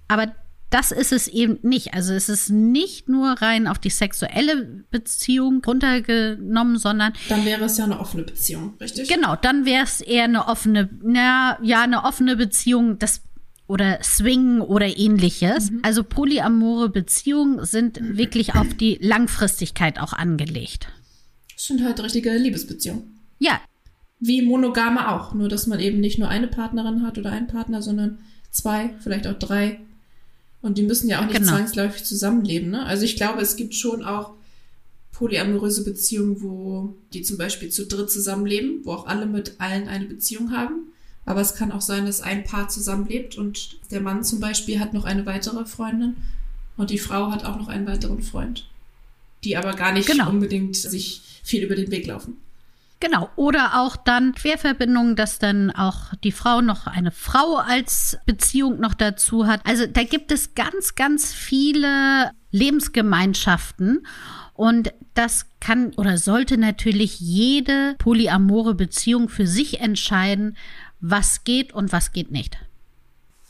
aber 0.08 0.34
das 0.70 0.92
ist 0.92 1.12
es 1.12 1.26
eben 1.26 1.58
nicht. 1.62 1.94
Also 1.94 2.14
es 2.14 2.28
ist 2.28 2.50
nicht 2.50 3.08
nur 3.08 3.30
rein 3.42 3.66
auf 3.66 3.78
die 3.78 3.90
sexuelle 3.90 4.84
Beziehung 4.90 5.62
runtergenommen, 5.64 6.78
sondern 6.78 7.12
Dann 7.28 7.44
wäre 7.44 7.64
es 7.64 7.76
ja 7.76 7.84
eine 7.84 7.98
offene 7.98 8.22
Beziehung, 8.22 8.74
richtig? 8.80 9.08
Genau, 9.08 9.34
dann 9.34 9.64
wäre 9.64 9.82
es 9.82 10.00
eher 10.00 10.24
eine 10.24 10.46
offene, 10.46 10.88
na, 11.02 11.58
ja, 11.62 11.82
eine 11.82 12.04
offene 12.04 12.36
Beziehung, 12.36 13.00
das 13.00 13.22
oder 13.70 14.00
Swing 14.02 14.60
oder 14.60 14.98
ähnliches. 14.98 15.70
Also 15.82 16.02
polyamore 16.02 16.88
Beziehungen 16.88 17.64
sind 17.64 18.00
wirklich 18.16 18.56
auf 18.56 18.74
die 18.74 18.98
Langfristigkeit 19.00 20.00
auch 20.00 20.12
angelegt. 20.12 20.88
Das 21.54 21.66
sind 21.66 21.84
halt 21.84 22.02
richtige 22.02 22.36
Liebesbeziehungen. 22.36 23.20
Ja, 23.38 23.60
Wie 24.18 24.42
monogame 24.42 25.08
auch, 25.12 25.32
nur 25.34 25.48
dass 25.48 25.66
man 25.68 25.78
eben 25.80 26.00
nicht 26.00 26.18
nur 26.18 26.28
eine 26.28 26.48
Partnerin 26.48 27.02
hat 27.02 27.16
oder 27.16 27.30
einen 27.30 27.46
Partner, 27.46 27.80
sondern 27.80 28.18
zwei, 28.50 28.90
vielleicht 28.98 29.26
auch 29.26 29.38
drei. 29.38 29.78
Und 30.62 30.76
die 30.76 30.82
müssen 30.82 31.08
ja 31.08 31.20
auch 31.20 31.26
nicht 31.26 31.36
Genau. 31.36 31.52
zwangsläufig 31.52 32.04
zusammenleben. 32.04 32.70
Ne? 32.70 32.84
Also 32.84 33.04
ich 33.04 33.16
glaube, 33.16 33.40
es 33.40 33.54
gibt 33.56 33.74
schon 33.74 34.04
auch 34.04 34.32
polyamoröse 35.12 35.84
Beziehungen, 35.84 36.42
wo 36.42 36.96
die 37.14 37.22
zum 37.22 37.38
Beispiel 37.38 37.68
zu 37.70 37.86
dritt 37.86 38.10
zusammenleben, 38.10 38.80
wo 38.84 38.92
auch 38.92 39.06
alle 39.06 39.26
mit 39.26 39.54
allen 39.58 39.86
eine 39.88 40.06
Beziehung 40.06 40.50
haben. 40.50 40.92
Aber 41.30 41.42
es 41.42 41.54
kann 41.54 41.70
auch 41.70 41.80
sein, 41.80 42.06
dass 42.06 42.22
ein 42.22 42.42
Paar 42.42 42.68
zusammenlebt 42.68 43.38
und 43.38 43.76
der 43.92 44.00
Mann 44.00 44.24
zum 44.24 44.40
Beispiel 44.40 44.80
hat 44.80 44.92
noch 44.92 45.04
eine 45.04 45.26
weitere 45.26 45.64
Freundin 45.64 46.16
und 46.76 46.90
die 46.90 46.98
Frau 46.98 47.30
hat 47.30 47.44
auch 47.44 47.56
noch 47.56 47.68
einen 47.68 47.86
weiteren 47.86 48.20
Freund. 48.20 48.66
Die 49.44 49.56
aber 49.56 49.74
gar 49.74 49.92
nicht 49.92 50.08
Genau. 50.08 50.28
unbedingt 50.28 50.74
sich 50.74 51.22
viel 51.44 51.62
über 51.62 51.76
den 51.76 51.92
Weg 51.92 52.08
laufen. 52.08 52.36
Genau. 52.98 53.30
Oder 53.36 53.80
auch 53.80 53.94
dann 53.96 54.34
Querverbindungen, 54.34 55.14
dass 55.14 55.38
dann 55.38 55.70
auch 55.70 56.12
die 56.24 56.32
Frau 56.32 56.62
noch 56.62 56.88
eine 56.88 57.12
Frau 57.12 57.58
als 57.58 58.18
Beziehung 58.26 58.80
noch 58.80 58.94
dazu 58.94 59.46
hat. 59.46 59.60
Also 59.64 59.86
da 59.86 60.02
gibt 60.02 60.32
es 60.32 60.56
ganz, 60.56 60.96
ganz 60.96 61.32
viele 61.32 62.32
Lebensgemeinschaften. 62.50 64.04
Und 64.52 64.92
das 65.14 65.46
kann 65.60 65.94
oder 65.96 66.18
sollte 66.18 66.58
natürlich 66.58 67.20
jede 67.20 67.94
polyamore 67.98 68.74
Beziehung 68.74 69.28
für 69.28 69.46
sich 69.46 69.80
entscheiden, 69.80 70.56
was 71.00 71.44
geht 71.44 71.72
und 71.72 71.92
was 71.92 72.12
geht 72.12 72.30
nicht. 72.30 72.58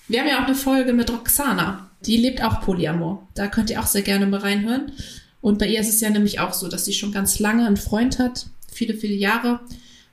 Wir 0.09 0.21
haben 0.21 0.29
ja 0.29 0.43
auch 0.43 0.47
eine 0.47 0.55
Folge 0.55 0.93
mit 0.93 1.11
Roxana. 1.11 1.91
Die 2.05 2.17
lebt 2.17 2.43
auch 2.43 2.61
Polyamor. 2.63 3.29
Da 3.35 3.47
könnt 3.47 3.71
ihr 3.71 3.81
auch 3.81 3.87
sehr 3.87 4.03
gerne 4.03 4.27
mal 4.27 4.41
reinhören. 4.41 4.93
Und 5.41 5.59
bei 5.59 5.67
ihr 5.67 5.81
ist 5.81 5.89
es 5.89 6.01
ja 6.01 6.11
nämlich 6.11 6.41
auch 6.41 6.53
so, 6.53 6.69
dass 6.69 6.85
sie 6.85 6.93
schon 6.93 7.13
ganz 7.13 7.39
lange 7.39 7.67
einen 7.67 7.77
Freund 7.77 8.19
hat, 8.19 8.47
viele, 8.71 8.95
viele 8.95 9.15
Jahre. 9.15 9.61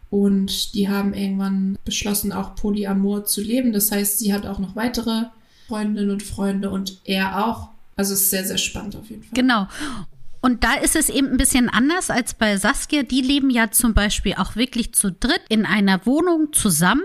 Und 0.09 0.73
die 0.73 0.87
haben 0.87 1.13
irgendwann 1.13 1.77
beschlossen, 1.83 2.31
auch 2.31 2.55
Polyamor 2.55 3.25
zu 3.25 3.41
leben. 3.41 3.73
Das 3.73 3.91
heißt, 3.91 4.19
sie 4.19 4.33
hat 4.33 4.45
auch 4.45 4.59
noch 4.59 4.75
weitere 4.75 5.25
Freundinnen 5.67 6.11
und 6.11 6.23
Freunde 6.23 6.69
und 6.69 6.99
er 7.03 7.45
auch. 7.45 7.69
Also 7.95 8.13
es 8.13 8.21
ist 8.21 8.29
sehr, 8.29 8.45
sehr 8.45 8.57
spannend 8.57 8.95
auf 8.95 9.09
jeden 9.09 9.23
Fall. 9.23 9.33
Genau. 9.33 9.67
Und 10.47 10.63
da 10.63 10.75
ist 10.75 10.95
es 10.95 11.09
eben 11.09 11.31
ein 11.31 11.35
bisschen 11.35 11.67
anders 11.67 12.09
als 12.09 12.33
bei 12.33 12.55
Saskia. 12.55 13.03
Die 13.03 13.19
leben 13.19 13.49
ja 13.49 13.69
zum 13.69 13.93
Beispiel 13.93 14.35
auch 14.35 14.55
wirklich 14.55 14.93
zu 14.93 15.11
dritt 15.11 15.41
in 15.49 15.65
einer 15.65 16.05
Wohnung 16.05 16.53
zusammen. 16.53 17.03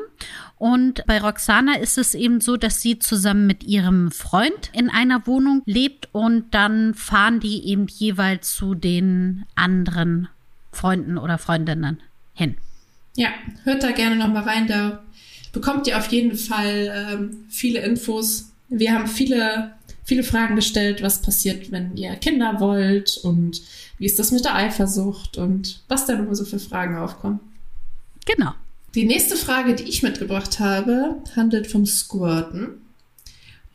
Und 0.59 1.05
bei 1.07 1.21
Roxana 1.21 1.75
ist 1.79 1.99
es 1.99 2.15
eben 2.15 2.41
so, 2.41 2.57
dass 2.57 2.81
sie 2.81 3.01
zusammen 3.01 3.49
mit 3.49 3.65
ihrem 3.65 4.13
Freund 4.13 4.71
in 4.73 4.89
einer 4.91 5.27
Wohnung 5.27 5.63
lebt 5.67 6.09
und 6.13 6.55
dann 6.55 6.95
fahren 6.95 7.41
die 7.41 7.67
eben 7.67 7.89
jeweils 7.89 8.55
zu 8.55 8.77
den 8.77 9.45
anderen 9.57 10.29
Freunden 10.71 11.19
oder 11.19 11.37
Freundinnen 11.37 11.99
hin. 12.35 12.55
Ja, 13.17 13.31
hört 13.65 13.83
da 13.83 13.91
gerne 13.91 14.15
nochmal 14.15 14.45
rein. 14.45 14.69
Da 14.69 15.03
bekommt 15.51 15.89
ihr 15.89 15.99
auf 15.99 16.07
jeden 16.13 16.37
Fall 16.37 17.09
ähm, 17.11 17.47
viele 17.49 17.81
Infos. 17.81 18.53
Wir 18.69 18.93
haben 18.93 19.09
viele, 19.09 19.73
viele 20.05 20.25
Fragen 20.25 20.57
gestellt, 20.57 21.03
was 21.03 21.23
passiert, 21.23 21.71
wenn 21.71 21.97
ihr 21.97 22.15
Kinder 22.17 22.61
wollt 22.61 23.19
und 23.19 23.63
wie 23.99 24.07
ist 24.07 24.19
das 24.19 24.33
mit 24.33 24.45
der 24.45 24.55
Eifersucht 24.55 25.39
und 25.39 25.83
was 25.89 26.07
da 26.07 26.15
immer 26.15 26.35
so 26.35 26.45
für 26.45 26.59
Fragen 26.59 26.97
aufkommen. 26.97 27.41
Genau. 28.27 28.53
Die 28.95 29.05
nächste 29.05 29.37
Frage, 29.37 29.75
die 29.75 29.85
ich 29.85 30.03
mitgebracht 30.03 30.59
habe, 30.61 31.17
handelt 31.35 31.67
vom 31.67 31.87
Squirten. 31.87 32.83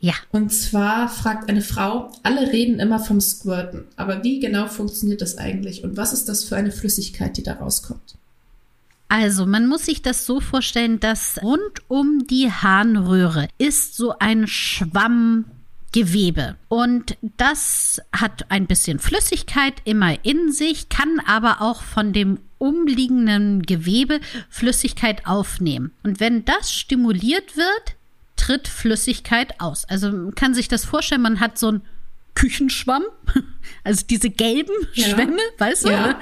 Ja. 0.00 0.14
Und 0.30 0.50
zwar 0.50 1.08
fragt 1.08 1.48
eine 1.48 1.60
Frau, 1.60 2.12
alle 2.22 2.52
reden 2.52 2.78
immer 2.78 3.00
vom 3.00 3.20
Squirten, 3.20 3.86
aber 3.96 4.22
wie 4.22 4.38
genau 4.38 4.68
funktioniert 4.68 5.20
das 5.20 5.38
eigentlich 5.38 5.82
und 5.82 5.96
was 5.96 6.12
ist 6.12 6.28
das 6.28 6.44
für 6.44 6.56
eine 6.56 6.70
Flüssigkeit, 6.70 7.36
die 7.36 7.42
da 7.42 7.54
rauskommt? 7.54 8.14
Also, 9.08 9.46
man 9.46 9.66
muss 9.66 9.86
sich 9.86 10.02
das 10.02 10.26
so 10.26 10.38
vorstellen, 10.38 11.00
dass 11.00 11.42
rund 11.42 11.80
um 11.88 12.26
die 12.26 12.52
Harnröhre 12.52 13.48
ist 13.56 13.96
so 13.96 14.14
ein 14.18 14.46
Schwammgewebe. 15.92 16.56
Und 16.68 17.16
das 17.36 18.00
hat 18.12 18.50
ein 18.50 18.66
bisschen 18.66 18.98
Flüssigkeit 18.98 19.74
immer 19.84 20.24
in 20.24 20.52
sich, 20.52 20.88
kann 20.88 21.20
aber 21.26 21.60
auch 21.60 21.82
von 21.82 22.12
dem 22.12 22.40
umliegenden 22.58 23.62
Gewebe 23.62 24.20
Flüssigkeit 24.48 25.26
aufnehmen. 25.26 25.92
Und 26.02 26.20
wenn 26.20 26.44
das 26.44 26.72
stimuliert 26.72 27.56
wird, 27.56 27.96
tritt 28.36 28.68
Flüssigkeit 28.68 29.60
aus. 29.60 29.84
Also 29.86 30.10
man 30.10 30.34
kann 30.34 30.54
sich 30.54 30.68
das 30.68 30.84
vorstellen, 30.84 31.22
man 31.22 31.40
hat 31.40 31.58
so 31.58 31.72
ein 31.72 31.82
Küchenschwamm, 32.34 33.02
also 33.84 34.04
diese 34.08 34.30
gelben 34.30 34.74
ja. 34.94 35.08
Schwämme, 35.08 35.40
weißt 35.58 35.86
du? 35.86 35.90
Ja. 35.90 36.20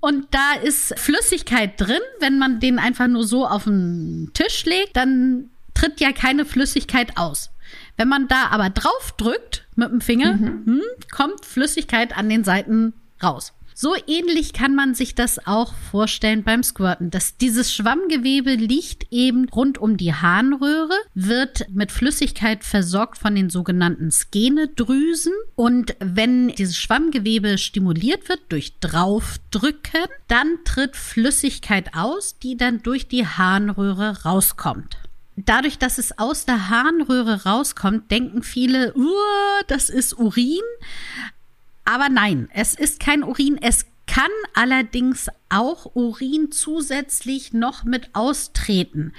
Und 0.00 0.26
da 0.30 0.54
ist 0.62 0.98
Flüssigkeit 0.98 1.80
drin. 1.80 2.00
Wenn 2.20 2.38
man 2.38 2.60
den 2.60 2.78
einfach 2.78 3.06
nur 3.06 3.24
so 3.24 3.46
auf 3.46 3.64
den 3.64 4.30
Tisch 4.34 4.66
legt, 4.66 4.96
dann 4.96 5.48
tritt 5.72 6.00
ja 6.00 6.12
keine 6.12 6.44
Flüssigkeit 6.44 7.16
aus. 7.16 7.50
Wenn 7.98 8.08
man 8.08 8.28
da 8.28 8.46
aber 8.50 8.70
drauf 8.70 9.12
drückt 9.16 9.66
mit 9.74 9.90
dem 9.90 10.00
Finger, 10.00 10.34
mhm. 10.34 10.62
hm, 10.64 10.82
kommt 11.10 11.44
Flüssigkeit 11.44 12.16
an 12.16 12.28
den 12.28 12.44
Seiten 12.44 12.94
raus. 13.22 13.52
So 13.80 13.94
ähnlich 14.08 14.52
kann 14.52 14.74
man 14.74 14.94
sich 14.94 15.14
das 15.14 15.46
auch 15.46 15.72
vorstellen 15.72 16.42
beim 16.42 16.64
Squirten. 16.64 17.10
dass 17.10 17.36
dieses 17.36 17.72
Schwammgewebe 17.72 18.54
liegt 18.54 19.06
eben 19.12 19.48
rund 19.48 19.78
um 19.78 19.96
die 19.96 20.12
Harnröhre, 20.14 20.96
wird 21.14 21.66
mit 21.70 21.92
Flüssigkeit 21.92 22.64
versorgt 22.64 23.18
von 23.18 23.36
den 23.36 23.50
sogenannten 23.50 24.10
Skenedrüsen. 24.10 25.32
Und 25.54 25.94
wenn 26.00 26.48
dieses 26.48 26.76
Schwammgewebe 26.76 27.56
stimuliert 27.56 28.28
wird 28.28 28.40
durch 28.48 28.80
Draufdrücken, 28.80 30.06
dann 30.26 30.58
tritt 30.64 30.96
Flüssigkeit 30.96 31.94
aus, 31.94 32.36
die 32.40 32.56
dann 32.56 32.82
durch 32.82 33.06
die 33.06 33.26
Harnröhre 33.26 34.24
rauskommt 34.24 34.98
dadurch, 35.46 35.78
dass 35.78 35.98
es 35.98 36.18
aus 36.18 36.44
der 36.44 36.68
Harnröhre 36.68 37.44
rauskommt, 37.44 38.10
denken 38.10 38.42
viele, 38.42 38.94
uh, 38.96 39.62
das 39.66 39.90
ist 39.90 40.18
Urin. 40.18 40.62
Aber 41.84 42.08
nein, 42.08 42.48
es 42.52 42.74
ist 42.74 43.00
kein 43.00 43.22
Urin. 43.22 43.58
Es 43.60 43.86
kann 44.06 44.30
allerdings 44.54 45.28
auch 45.48 45.94
Urin 45.94 46.50
zusätzlich 46.50 47.52
noch 47.52 47.84
mit 47.84 48.14
austreten, 48.14 49.12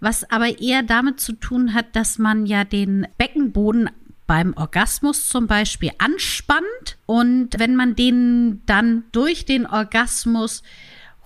was 0.00 0.30
aber 0.30 0.60
eher 0.60 0.82
damit 0.82 1.20
zu 1.20 1.32
tun 1.32 1.74
hat, 1.74 1.94
dass 1.94 2.18
man 2.18 2.46
ja 2.46 2.64
den 2.64 3.06
Beckenboden 3.18 3.90
beim 4.26 4.54
Orgasmus 4.56 5.28
zum 5.28 5.46
Beispiel 5.46 5.90
anspannt 5.98 6.98
und 7.06 7.58
wenn 7.58 7.74
man 7.74 7.96
den 7.96 8.62
dann 8.66 9.04
durch 9.10 9.44
den 9.44 9.66
Orgasmus 9.66 10.62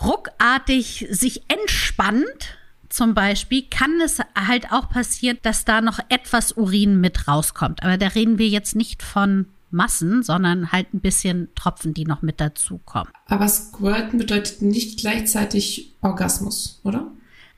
ruckartig 0.00 1.06
sich 1.10 1.42
entspannt, 1.48 2.56
zum 2.92 3.14
Beispiel, 3.14 3.64
kann 3.70 4.00
es 4.00 4.18
halt 4.36 4.70
auch 4.72 4.88
passieren, 4.88 5.38
dass 5.42 5.64
da 5.64 5.80
noch 5.80 5.98
etwas 6.08 6.52
Urin 6.52 7.00
mit 7.00 7.26
rauskommt. 7.28 7.82
Aber 7.82 7.96
da 7.96 8.08
reden 8.08 8.38
wir 8.38 8.48
jetzt 8.48 8.76
nicht 8.76 9.02
von 9.02 9.46
Massen, 9.70 10.22
sondern 10.22 10.70
halt 10.70 10.92
ein 10.92 11.00
bisschen 11.00 11.48
Tropfen, 11.54 11.94
die 11.94 12.04
noch 12.04 12.22
mit 12.22 12.40
dazukommen. 12.40 13.12
Aber 13.26 13.48
Squirten 13.48 14.18
bedeutet 14.18 14.60
nicht 14.62 15.00
gleichzeitig 15.00 15.94
Orgasmus, 16.02 16.80
oder? 16.84 17.10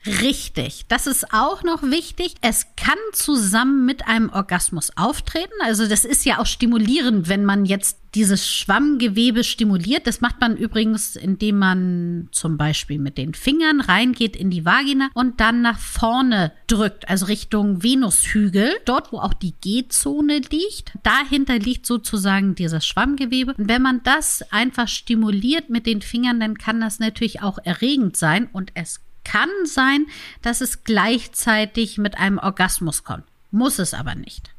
Richtig, 0.05 0.85
das 0.87 1.07
ist 1.07 1.33
auch 1.33 1.63
noch 1.63 1.81
wichtig. 1.81 2.35
Es 2.41 2.67
kann 2.75 2.97
zusammen 3.13 3.85
mit 3.85 4.07
einem 4.07 4.29
Orgasmus 4.29 4.91
auftreten. 4.95 5.53
Also 5.63 5.87
das 5.87 6.05
ist 6.05 6.25
ja 6.25 6.39
auch 6.39 6.45
stimulierend, 6.45 7.27
wenn 7.27 7.43
man 7.43 7.65
jetzt 7.65 7.97
dieses 8.13 8.49
Schwammgewebe 8.49 9.43
stimuliert. 9.43 10.05
Das 10.05 10.21
macht 10.21 10.39
man 10.39 10.57
übrigens, 10.57 11.15
indem 11.15 11.57
man 11.57 12.29
zum 12.31 12.55
Beispiel 12.55 12.99
mit 12.99 13.17
den 13.17 13.33
Fingern 13.33 13.81
reingeht 13.81 14.35
in 14.35 14.51
die 14.51 14.63
Vagina 14.63 15.09
und 15.15 15.39
dann 15.41 15.61
nach 15.61 15.79
vorne 15.79 16.53
drückt, 16.67 17.09
also 17.09 17.25
Richtung 17.25 17.81
Venushügel, 17.81 18.73
dort 18.85 19.11
wo 19.11 19.17
auch 19.17 19.33
die 19.33 19.53
G-Zone 19.59 20.41
liegt. 20.51 20.93
Dahinter 21.01 21.57
liegt 21.57 21.87
sozusagen 21.87 22.53
dieses 22.53 22.85
Schwammgewebe. 22.85 23.55
Und 23.57 23.67
wenn 23.67 23.81
man 23.81 24.01
das 24.03 24.43
einfach 24.51 24.87
stimuliert 24.87 25.69
mit 25.69 25.87
den 25.87 26.01
Fingern, 26.01 26.39
dann 26.39 26.57
kann 26.57 26.79
das 26.79 26.99
natürlich 26.99 27.41
auch 27.41 27.57
erregend 27.63 28.15
sein 28.15 28.47
und 28.53 28.71
es 28.75 29.01
kann 29.25 29.49
sein, 29.65 30.05
dass 30.41 30.61
es 30.61 30.85
gleichzeitig 30.85 31.97
mit 31.97 32.17
einem 32.17 32.37
Orgasmus 32.37 33.03
kommt. 33.03 33.25
Muss 33.51 33.79
es 33.79 33.93
aber 33.93 34.15
nicht. 34.15 34.51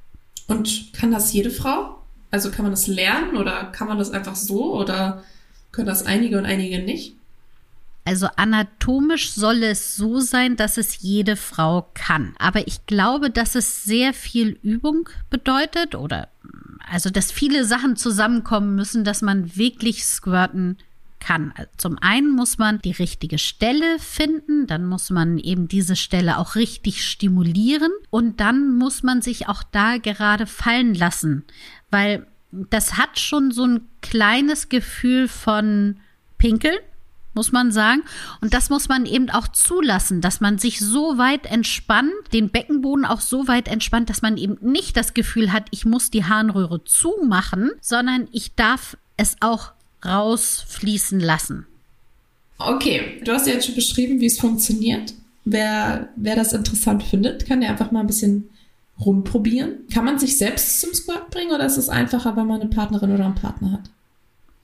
Und 0.47 0.93
kann 0.93 1.11
das 1.11 1.33
jede 1.33 1.51
Frau? 1.51 2.03
Also 2.31 2.51
kann 2.51 2.65
man 2.65 2.73
das 2.73 2.87
lernen 2.87 3.37
oder 3.37 3.65
kann 3.73 3.89
man 3.89 3.99
das 3.99 4.11
einfach 4.11 4.37
so 4.37 4.75
oder 4.75 5.25
können 5.73 5.87
das 5.87 6.05
einige 6.05 6.37
und 6.37 6.45
einige 6.45 6.81
nicht? 6.81 7.15
Also 8.05 8.29
anatomisch 8.37 9.33
soll 9.33 9.65
es 9.65 9.97
so 9.97 10.21
sein, 10.21 10.57
dass 10.57 10.77
es 10.77 11.01
jede 11.01 11.35
Frau 11.35 11.89
kann. 11.95 12.35
Aber 12.39 12.69
ich 12.69 12.87
glaube, 12.87 13.31
dass 13.31 13.57
es 13.57 13.83
sehr 13.83 14.15
viel 14.15 14.59
Übung 14.63 15.09
bedeutet 15.29 15.97
oder 15.97 16.29
also 16.89 17.11
dass 17.11 17.33
viele 17.33 17.65
Sachen 17.65 17.97
zusammenkommen 17.97 18.77
müssen, 18.77 19.03
dass 19.03 19.23
man 19.23 19.57
wirklich 19.57 20.05
squirten 20.05 20.79
kann. 21.21 21.53
Zum 21.77 21.99
einen 22.01 22.31
muss 22.31 22.59
man 22.59 22.81
die 22.81 22.93
richtige 22.93 23.39
Stelle 23.39 23.99
finden, 23.99 24.67
dann 24.67 24.87
muss 24.87 25.11
man 25.11 25.39
eben 25.39 25.69
diese 25.69 25.97
Stelle 25.97 26.39
auch 26.39 26.55
richtig 26.55 27.05
stimulieren 27.05 27.93
und 28.11 28.41
dann 28.41 28.77
muss 28.77 29.03
man 29.03 29.23
sich 29.23 29.49
auch 29.49 29.63
da 29.63 29.99
gerade 29.99 30.47
fallen 30.47 30.95
lassen, 30.95 31.45
weil 31.91 32.27
das 32.53 32.97
hat 32.97 33.19
schon 33.19 33.51
so 33.51 33.65
ein 33.65 33.89
kleines 34.01 34.69
Gefühl 34.69 35.29
von 35.29 36.01
Pinkeln, 36.39 36.79
muss 37.35 37.53
man 37.53 37.71
sagen. 37.71 38.03
Und 38.41 38.55
das 38.55 38.71
muss 38.71 38.89
man 38.89 39.05
eben 39.05 39.31
auch 39.31 39.49
zulassen, 39.49 40.21
dass 40.21 40.41
man 40.41 40.59
sich 40.59 40.81
so 40.81 41.19
weit 41.19 41.47
entspannt, 41.47 42.13
den 42.33 42.51
Beckenboden 42.51 43.05
auch 43.05 43.21
so 43.21 43.47
weit 43.47 43.69
entspannt, 43.69 44.11
dass 44.11 44.23
man 44.23 44.37
eben 44.39 44.57
nicht 44.61 44.97
das 44.97 45.15
Gefühl 45.15 45.53
hat, 45.53 45.67
ich 45.71 45.85
muss 45.85 46.11
die 46.11 46.25
Harnröhre 46.25 46.83
zumachen, 46.85 47.71
sondern 47.81 48.29
ich 48.33 48.55
darf 48.55 48.97
es 49.17 49.37
auch 49.41 49.73
rausfließen 50.05 51.21
lassen. 51.21 51.67
Okay, 52.59 53.21
du 53.25 53.33
hast 53.33 53.47
ja 53.47 53.55
jetzt 53.55 53.67
schon 53.67 53.75
beschrieben, 53.75 54.21
wie 54.21 54.27
es 54.27 54.41
funktioniert. 54.41 55.15
Wer, 55.45 56.09
wer 56.17 56.37
das 56.37 56.53
interessant 56.53 57.03
findet, 57.03 57.47
kann 57.47 57.63
ja 57.63 57.71
einfach 57.71 57.93
mal 57.93 58.01
ein 58.01 58.07
bisschen 58.07 58.49
rumprobieren. 58.99 59.87
Kann 59.93 60.05
man 60.05 60.19
sich 60.19 60.39
selbst 60.39 60.81
zum 60.81 60.95
Squat 60.95 61.31
bringen 61.31 61.53
oder 61.53 61.67
ist 61.67 61.77
es 61.77 61.89
einfacher, 61.89 62.37
wenn 62.37 62.47
man 62.47 62.61
eine 62.61 62.71
Partnerin 62.71 63.13
oder 63.13 63.27
einen 63.27 63.35
Partner 63.35 63.73
hat? 63.73 63.91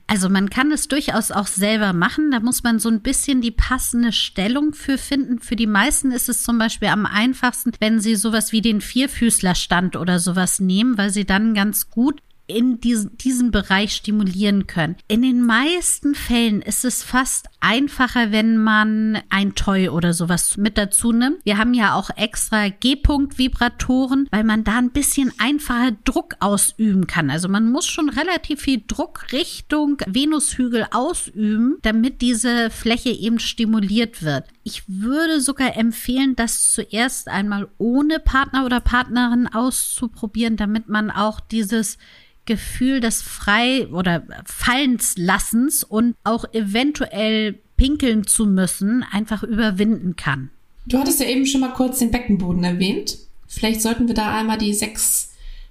Also 0.06 0.28
man 0.28 0.50
kann 0.50 0.70
es 0.72 0.88
durchaus 0.88 1.30
auch 1.30 1.46
selber 1.46 1.92
machen. 1.92 2.32
Da 2.32 2.40
muss 2.40 2.62
man 2.62 2.78
so 2.78 2.90
ein 2.90 3.00
bisschen 3.00 3.40
die 3.40 3.50
passende 3.50 4.12
Stellung 4.12 4.74
für 4.74 4.98
finden. 4.98 5.38
Für 5.38 5.56
die 5.56 5.66
meisten 5.66 6.10
ist 6.10 6.28
es 6.28 6.42
zum 6.42 6.58
Beispiel 6.58 6.88
am 6.88 7.06
einfachsten, 7.06 7.72
wenn 7.78 8.00
sie 8.00 8.16
sowas 8.16 8.52
wie 8.52 8.60
den 8.60 8.80
Vierfüßlerstand 8.80 9.96
oder 9.96 10.18
sowas 10.18 10.60
nehmen, 10.60 10.98
weil 10.98 11.10
sie 11.10 11.24
dann 11.24 11.54
ganz 11.54 11.88
gut 11.88 12.20
in 12.46 12.80
diesen, 12.80 13.16
diesen 13.18 13.50
Bereich 13.50 13.94
stimulieren 13.94 14.66
können. 14.66 14.96
In 15.08 15.22
den 15.22 15.44
meisten 15.44 16.14
Fällen 16.14 16.62
ist 16.62 16.84
es 16.84 17.02
fast 17.02 17.46
einfacher, 17.60 18.32
wenn 18.32 18.58
man 18.58 19.22
ein 19.30 19.54
Toy 19.54 19.88
oder 19.88 20.12
sowas 20.12 20.56
mit 20.56 20.76
dazu 20.76 21.12
nimmt. 21.12 21.38
Wir 21.44 21.58
haben 21.58 21.74
ja 21.74 21.94
auch 21.94 22.10
extra 22.16 22.68
G-Punkt-Vibratoren, 22.68 24.28
weil 24.30 24.44
man 24.44 24.64
da 24.64 24.78
ein 24.78 24.90
bisschen 24.90 25.32
einfacher 25.38 25.92
Druck 26.04 26.34
ausüben 26.40 27.06
kann. 27.06 27.30
Also 27.30 27.48
man 27.48 27.70
muss 27.70 27.86
schon 27.86 28.08
relativ 28.08 28.62
viel 28.62 28.82
Druck 28.86 29.32
Richtung 29.32 29.98
Venushügel 30.06 30.86
ausüben, 30.90 31.78
damit 31.82 32.20
diese 32.20 32.70
Fläche 32.70 33.10
eben 33.10 33.38
stimuliert 33.38 34.22
wird. 34.22 34.44
Ich 34.64 34.84
würde 34.86 35.40
sogar 35.40 35.76
empfehlen, 35.76 36.36
das 36.36 36.70
zuerst 36.72 37.28
einmal 37.28 37.68
ohne 37.78 38.20
Partner 38.20 38.64
oder 38.64 38.80
Partnerin 38.80 39.48
auszuprobieren, 39.48 40.56
damit 40.56 40.88
man 40.88 41.10
auch 41.10 41.40
dieses 41.40 41.98
Gefühl 42.44 43.00
des 43.00 43.22
Frei- 43.22 43.88
oder 43.88 44.24
Fallenslassens 44.44 45.84
und 45.84 46.16
auch 46.24 46.44
eventuell 46.52 47.58
pinkeln 47.76 48.26
zu 48.26 48.46
müssen 48.46 49.04
einfach 49.10 49.42
überwinden 49.42 50.16
kann. 50.16 50.50
Du 50.86 50.98
hattest 50.98 51.20
ja 51.20 51.26
eben 51.26 51.46
schon 51.46 51.60
mal 51.60 51.72
kurz 51.72 51.98
den 51.98 52.10
Beckenboden 52.10 52.64
erwähnt. 52.64 53.18
Vielleicht 53.46 53.82
sollten 53.82 54.08
wir 54.08 54.14
da 54.14 54.36
einmal 54.36 54.58
die 54.58 54.74
sechs 54.74 55.30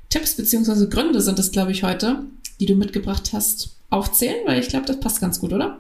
Tipps 0.10 0.36
beziehungsweise 0.36 0.90
Gründe 0.90 1.22
sind 1.22 1.40
es, 1.40 1.52
glaube 1.52 1.72
ich, 1.72 1.84
heute, 1.84 2.24
die 2.60 2.66
du 2.66 2.76
mitgebracht 2.76 3.32
hast, 3.34 3.78
aufzählen, 3.90 4.46
weil 4.46 4.60
ich 4.60 4.68
glaube, 4.68 4.86
das 4.86 5.00
passt 5.00 5.22
ganz 5.22 5.40
gut, 5.40 5.54
oder? 5.54 5.80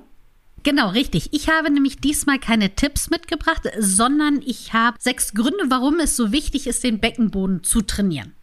Genau, 0.63 0.89
richtig. 0.89 1.30
Ich 1.32 1.50
habe 1.50 1.72
nämlich 1.72 1.98
diesmal 1.98 2.39
keine 2.39 2.75
Tipps 2.75 3.10
mitgebracht, 3.10 3.63
sondern 3.80 4.41
ich 4.46 4.74
habe 4.74 4.98
sechs 5.00 5.34
Gründe, 5.34 5.65
warum 5.70 6.00
es 6.00 6.15
so 6.15 6.32
wichtig 6.32 6.68
ist, 6.68 6.84
den 6.84 7.00
Beckenboden 7.00 7.63
zu 7.63 7.82
trainieren. 7.82 8.34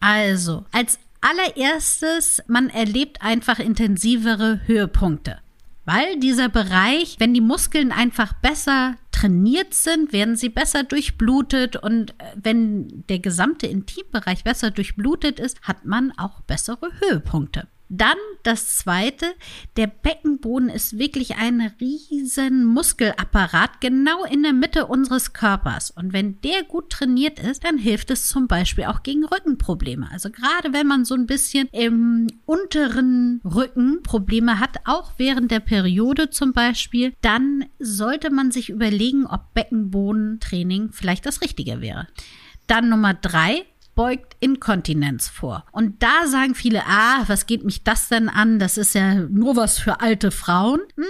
Also, 0.00 0.64
als 0.72 0.98
allererstes, 1.20 2.42
man 2.48 2.70
erlebt 2.70 3.22
einfach 3.22 3.58
intensivere 3.58 4.60
Höhepunkte. 4.66 5.38
Weil 5.84 6.18
dieser 6.18 6.48
Bereich, 6.48 7.16
wenn 7.18 7.34
die 7.34 7.40
Muskeln 7.40 7.90
einfach 7.90 8.32
besser 8.34 8.96
trainiert 9.12 9.74
sind, 9.74 10.12
werden 10.12 10.36
sie 10.36 10.48
besser 10.48 10.84
durchblutet 10.84 11.76
und 11.76 12.10
äh, 12.12 12.24
wenn 12.36 13.04
der 13.08 13.18
gesamte 13.18 13.66
Intimbereich 13.66 14.44
besser 14.44 14.70
durchblutet 14.70 15.40
ist, 15.40 15.60
hat 15.62 15.84
man 15.84 16.12
auch 16.16 16.40
bessere 16.42 16.90
Höhepunkte. 17.00 17.66
Dann 17.92 18.16
das 18.44 18.78
zweite, 18.78 19.34
der 19.76 19.88
Beckenboden 19.88 20.68
ist 20.68 20.96
wirklich 20.96 21.36
ein 21.36 21.72
riesen 21.80 22.64
Muskelapparat 22.64 23.80
genau 23.80 24.22
in 24.22 24.44
der 24.44 24.52
Mitte 24.52 24.86
unseres 24.86 25.32
Körpers. 25.32 25.90
Und 25.90 26.12
wenn 26.12 26.40
der 26.42 26.62
gut 26.62 26.90
trainiert 26.90 27.40
ist, 27.40 27.64
dann 27.64 27.78
hilft 27.78 28.12
es 28.12 28.28
zum 28.28 28.46
Beispiel 28.46 28.84
auch 28.84 29.02
gegen 29.02 29.24
Rückenprobleme. 29.24 30.08
Also 30.12 30.30
gerade 30.30 30.72
wenn 30.72 30.86
man 30.86 31.04
so 31.04 31.16
ein 31.16 31.26
bisschen 31.26 31.66
im 31.72 32.28
unteren 32.46 33.40
Rücken 33.44 34.04
Probleme 34.04 34.60
hat, 34.60 34.78
auch 34.84 35.14
während 35.16 35.50
der 35.50 35.60
Periode 35.60 36.30
zum 36.30 36.52
Beispiel, 36.52 37.12
dann 37.22 37.64
sollte 37.80 38.30
man 38.30 38.52
sich 38.52 38.70
überlegen, 38.70 39.26
ob 39.26 39.52
Beckenbodentraining 39.54 40.92
vielleicht 40.92 41.26
das 41.26 41.42
Richtige 41.42 41.80
wäre. 41.80 42.06
Dann 42.68 42.88
Nummer 42.88 43.14
drei, 43.14 43.64
beugt 44.00 44.34
Inkontinenz 44.40 45.28
vor. 45.28 45.66
Und 45.72 46.02
da 46.02 46.26
sagen 46.26 46.54
viele, 46.54 46.86
ah, 46.86 47.24
was 47.26 47.44
geht 47.44 47.66
mich 47.66 47.84
das 47.84 48.08
denn 48.08 48.30
an? 48.30 48.58
Das 48.58 48.78
ist 48.78 48.94
ja 48.94 49.14
nur 49.14 49.56
was 49.56 49.78
für 49.78 50.00
alte 50.00 50.30
Frauen. 50.30 50.80
Hm, 50.96 51.04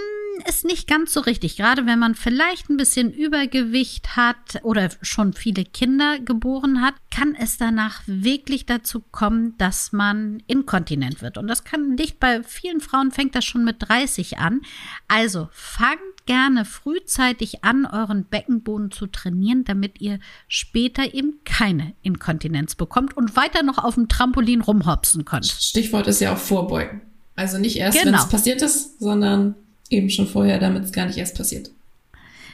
ist 0.49 0.65
nicht 0.65 0.89
ganz 0.89 1.13
so 1.13 1.21
richtig. 1.21 1.57
Gerade 1.57 1.87
wenn 1.87 2.01
man 2.01 2.17
vielleicht 2.17 2.69
ein 2.69 2.77
bisschen 2.77 3.13
Übergewicht 3.13 4.17
hat 4.17 4.59
oder 4.65 4.89
schon 5.03 5.35
viele 5.35 5.65
Kinder 5.65 6.19
geboren 6.19 6.83
hat, 6.83 6.95
kann 7.13 7.37
es 7.37 7.59
danach 7.59 8.03
wirklich 8.07 8.67
dazu 8.67 9.05
kommen, 9.13 9.57
dass 9.59 9.93
man 9.93 10.43
inkontinent 10.49 11.23
wird. 11.23 11.39
Und 11.39 11.47
das 11.47 11.63
kann 11.63 11.95
nicht 11.95 12.19
bei 12.19 12.43
vielen 12.43 12.81
Frauen 12.81 13.13
fängt 13.13 13.37
das 13.37 13.45
schon 13.45 13.65
mit 13.65 13.77
30 13.79 14.39
an. 14.39 14.63
Also 15.07 15.49
fangt 15.53 16.01
gerne 16.31 16.65
frühzeitig 16.65 17.65
an, 17.65 17.87
euren 17.87 18.25
Beckenboden 18.25 18.93
zu 18.93 19.09
trainieren, 19.09 19.65
damit 19.65 20.01
ihr 20.01 20.21
später 20.47 21.13
eben 21.13 21.41
keine 21.45 21.93
Inkontinenz 22.03 22.77
bekommt 22.77 23.17
und 23.17 23.35
weiter 23.35 23.65
noch 23.65 23.79
auf 23.79 23.97
dem 23.97 24.07
Trampolin 24.07 24.61
rumhopsen 24.61 25.25
könnt. 25.25 25.47
Stichwort 25.47 26.07
ist 26.07 26.21
ja 26.21 26.33
auch 26.33 26.39
vorbeugen. 26.39 27.01
Also 27.35 27.59
nicht 27.59 27.79
erst, 27.79 27.99
genau. 27.99 28.13
wenn 28.13 28.21
es 28.21 28.29
passiert 28.29 28.63
ist, 28.63 29.01
sondern 29.01 29.57
eben 29.89 30.09
schon 30.09 30.29
vorher, 30.29 30.61
damit 30.61 30.85
es 30.85 30.93
gar 30.93 31.07
nicht 31.07 31.19
erst 31.19 31.37
passiert. 31.37 31.73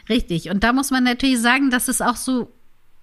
Richtig. 0.09 0.49
Und 0.49 0.64
da 0.64 0.73
muss 0.73 0.90
man 0.90 1.04
natürlich 1.04 1.40
sagen, 1.40 1.68
dass 1.68 1.88
es 1.88 2.00
auch 2.00 2.16
so 2.16 2.50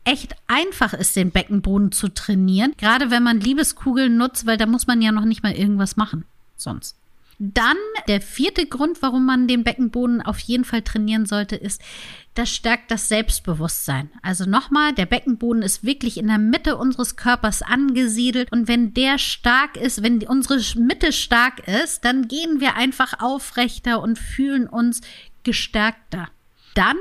echt 0.06 0.34
einfach 0.48 0.96
ist, 0.96 1.15
den 1.15 1.30
Beckenboden 1.30 1.92
zu 1.92 2.08
trainieren. 2.08 2.74
Gerade 2.77 3.12
wenn 3.12 3.22
man 3.22 3.39
Liebeskugeln 3.39 4.18
nutzt, 4.18 4.48
weil 4.48 4.58
da 4.58 4.65
muss 4.65 4.88
man 4.88 5.03
ja 5.03 5.12
noch 5.12 5.25
nicht 5.25 5.44
mal 5.44 5.53
irgendwas 5.53 5.98
machen. 5.98 6.25
Sonst. 6.58 6.96
Dann 7.40 7.78
der 8.08 8.22
vierte 8.22 8.66
Grund, 8.66 9.02
warum 9.02 9.25
man 9.25 9.48
den 9.48 9.63
Beckenboden 9.63 10.22
auf 10.22 10.40
jeden 10.40 10.66
Fall 10.66 10.82
trainieren 10.82 11.25
sollte, 11.25 11.56
ist, 11.56 11.82
das 12.36 12.50
stärkt 12.50 12.90
das 12.92 13.10
Selbstbewusstsein. 13.10 14.10
Also 14.22 14.46
nochmal, 14.46 14.94
der 14.94 15.06
Beckenboden 15.06 15.62
ist 15.62 15.84
wirklich 15.84 16.18
in 16.18 16.28
der 16.28 16.38
Mitte 16.38 16.78
unseres 16.78 17.16
Körpers 17.16 17.62
angesiedelt 17.62 18.52
und 18.52 18.68
wenn 18.68 18.94
der 18.94 19.18
stark 19.18 19.78
ist, 19.78 20.04
wenn 20.04 20.25
unsere 20.28 20.60
Mitte 20.80 21.12
stark 21.12 21.68
ist, 21.68 22.06
dann 22.06 22.28
gehen 22.28 22.60
wir 22.60 22.75
einfach 22.75 23.20
aufrechter 23.20 24.02
und 24.02 24.18
fühlen 24.18 24.68
uns 24.68 25.02
gestärkter. 25.44 26.30
Dann 26.74 26.98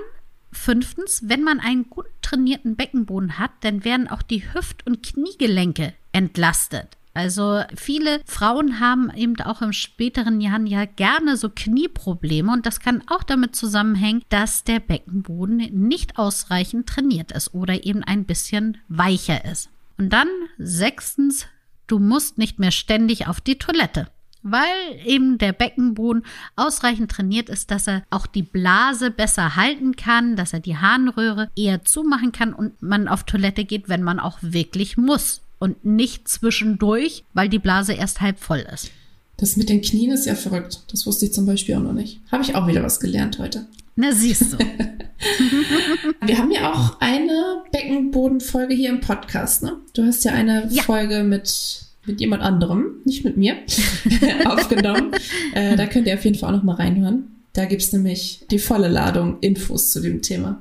Fünftens, 0.53 1.23
wenn 1.25 1.43
man 1.43 1.61
einen 1.61 1.89
gut 1.89 2.07
trainierten 2.21 2.77
Beckenboden 2.77 3.39
hat, 3.39 3.53
dann 3.63 3.85
werden 3.85 4.07
auch 4.07 4.21
die 4.21 4.53
Hüft- 4.53 4.87
und 4.87 5.03
Kniegelenke 5.03 5.95
entlastet. 6.13 6.99
Also 7.15 7.63
viele 7.75 8.21
Frauen 8.25 8.81
haben 8.81 9.11
eben 9.15 9.39
auch 9.43 9.61
im 9.61 9.73
späteren 9.73 10.41
Jahren 10.41 10.67
ja 10.67 10.87
gerne 10.87 11.37
so 11.37 11.51
Knieprobleme 11.51 12.53
und 12.53 12.65
das 12.65 12.81
kann 12.81 13.03
auch 13.09 13.23
damit 13.23 13.55
zusammenhängen, 13.55 14.23
dass 14.31 14.65
der 14.65 14.81
Beckenboden 14.81 15.59
nicht 15.89 16.19
ausreichend 16.19 16.89
trainiert 16.89 17.33
ist 17.33 17.53
oder 17.55 17.85
eben 17.85 18.03
ein 18.03 18.25
bisschen 18.25 18.79
weicher 18.89 19.45
ist. 19.45 19.69
Und 19.99 20.11
dann 20.11 20.29
sechstens, 20.57 21.47
du 21.87 21.99
musst 21.99 22.39
nicht 22.39 22.59
mehr 22.59 22.71
ständig 22.71 23.29
auf 23.29 23.41
die 23.41 23.59
Toilette 23.59 24.09
weil 24.43 24.67
eben 25.05 25.39
der 25.39 25.53
Beckenboden 25.53 26.25
ausreichend 26.57 27.11
trainiert 27.11 27.49
ist, 27.49 27.71
dass 27.71 27.87
er 27.87 28.03
auch 28.11 28.27
die 28.27 28.43
Blase 28.43 29.11
besser 29.11 29.57
halten 29.57 29.97
kann, 29.97 30.37
dass 30.37 30.53
er 30.53 30.61
die 30.61 30.77
Harnröhre 30.77 31.51
eher 31.57 31.85
zumachen 31.85 32.33
kann 32.33 32.53
und 32.53 32.83
man 32.83 33.09
auf 33.09 33.25
Toilette 33.25 33.65
geht, 33.65 33.89
wenn 33.89 34.03
man 34.03 34.19
auch 34.19 34.39
wirklich 34.41 34.97
muss 34.97 35.42
und 35.63 35.85
nicht 35.85 36.27
zwischendurch, 36.27 37.23
weil 37.35 37.49
die 37.49 37.61
Blase 37.61 37.93
erst 37.93 38.21
halb 38.21 38.41
voll 38.41 38.67
ist. 38.75 38.91
Das 39.37 39.57
mit 39.57 39.69
den 39.69 39.81
Knien 39.81 40.11
ist 40.11 40.27
ja 40.27 40.35
verrückt. 40.35 40.81
Das 40.91 41.07
wusste 41.07 41.27
ich 41.27 41.33
zum 41.33 41.47
Beispiel 41.47 41.77
auch 41.77 41.83
noch 41.83 41.93
nicht. 41.93 42.21
Habe 42.33 42.43
ich 42.43 42.57
auch 42.57 42.67
wieder 42.67 42.83
was 42.83 42.99
gelernt 42.99 43.39
heute. 43.39 43.67
Na, 43.95 44.11
siehst 44.13 44.55
du. 44.55 44.59
Wir 46.27 46.39
haben 46.39 46.51
ja 46.51 46.73
auch 46.73 47.01
eine 47.01 47.63
Beckenbodenfolge 47.71 48.75
hier 48.75 48.91
im 48.91 49.01
Podcast, 49.01 49.63
ne? 49.63 49.77
Du 49.95 50.03
hast 50.03 50.25
ja 50.25 50.33
eine 50.33 50.67
ja. 50.69 50.83
Folge 50.83 51.23
mit, 51.23 51.85
mit 52.07 52.21
jemand 52.21 52.43
anderem, 52.43 52.97
nicht 53.05 53.25
mit 53.25 53.37
mir, 53.37 53.57
aufgenommen. 54.45 55.13
äh, 55.55 55.77
da 55.77 55.87
könnt 55.87 56.09
ihr 56.09 56.15
auf 56.15 56.25
jeden 56.25 56.37
Fall 56.37 56.51
auch 56.51 56.57
noch 56.57 56.65
mal 56.65 56.75
reinhören. 56.75 57.37
Da 57.53 57.67
gibt 57.67 57.83
es 57.83 57.93
nämlich 57.93 58.47
die 58.51 58.59
volle 58.59 58.89
Ladung 58.89 59.39
Infos 59.41 59.93
zu 59.93 60.01
dem 60.01 60.23
Thema. 60.23 60.61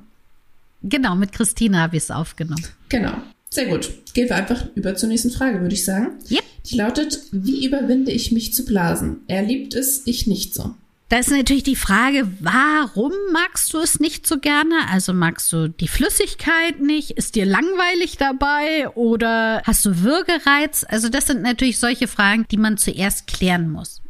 Genau, 0.84 1.16
mit 1.16 1.32
Christina 1.32 1.80
habe 1.80 1.98
ich 1.98 2.04
es 2.04 2.12
aufgenommen. 2.12 2.66
Genau. 2.90 3.14
Sehr 3.54 3.66
gut. 3.66 3.92
Gehen 4.14 4.30
wir 4.30 4.36
einfach 4.38 4.66
über 4.76 4.96
zur 4.96 5.10
nächsten 5.10 5.30
Frage, 5.30 5.62
würde 5.62 5.76
ich 5.76 5.84
sagen. 5.84 6.14
Yep. 6.32 6.44
Die 6.66 6.76
lautet, 6.78 7.20
wie 7.32 7.66
überwinde 7.66 8.12
ich 8.12 8.32
mich 8.32 8.54
zu 8.54 8.64
blasen? 8.66 9.18
Er 9.28 9.44
liebt 9.44 9.74
es, 9.74 10.04
ich 10.06 10.26
nicht 10.26 10.54
so. 10.54 10.74
Da 11.10 11.18
ist 11.20 11.30
natürlich 11.30 11.64
die 11.64 11.76
Frage, 11.76 12.26
warum 12.40 13.12
magst 13.34 13.74
du 13.74 13.80
es 13.80 14.00
nicht 14.00 14.26
so 14.26 14.40
gerne? 14.40 14.76
Also 14.90 15.12
magst 15.12 15.52
du 15.52 15.68
die 15.68 15.90
Flüssigkeit 15.90 16.80
nicht? 16.80 17.12
Ist 17.12 17.36
dir 17.36 17.46
langweilig 17.46 18.16
dabei? 18.16 18.88
Oder 18.96 19.62
hast 19.66 19.86
du 19.86 20.00
Würgereiz? 20.00 20.86
Also 20.88 21.10
das 21.10 21.28
sind 21.28 21.42
natürlich 21.42 21.80
solche 21.80 22.08
Fragen, 22.08 22.46
die 22.50 22.56
man 22.56 22.78
zuerst 22.78 23.28
klären 23.28 23.70
muss. 23.70 24.02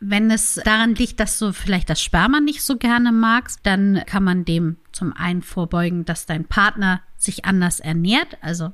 Wenn 0.00 0.28
es 0.32 0.60
daran 0.64 0.96
liegt, 0.96 1.20
dass 1.20 1.38
du 1.38 1.52
vielleicht 1.52 1.88
das 1.88 2.02
Sperma 2.02 2.40
nicht 2.40 2.62
so 2.62 2.76
gerne 2.76 3.12
magst, 3.12 3.60
dann 3.62 4.02
kann 4.06 4.24
man 4.24 4.44
dem 4.44 4.78
zum 4.90 5.12
einen 5.12 5.42
vorbeugen, 5.42 6.04
dass 6.04 6.26
dein 6.26 6.46
Partner 6.46 7.00
sich 7.22 7.44
anders 7.44 7.80
ernährt. 7.80 8.38
Also 8.40 8.72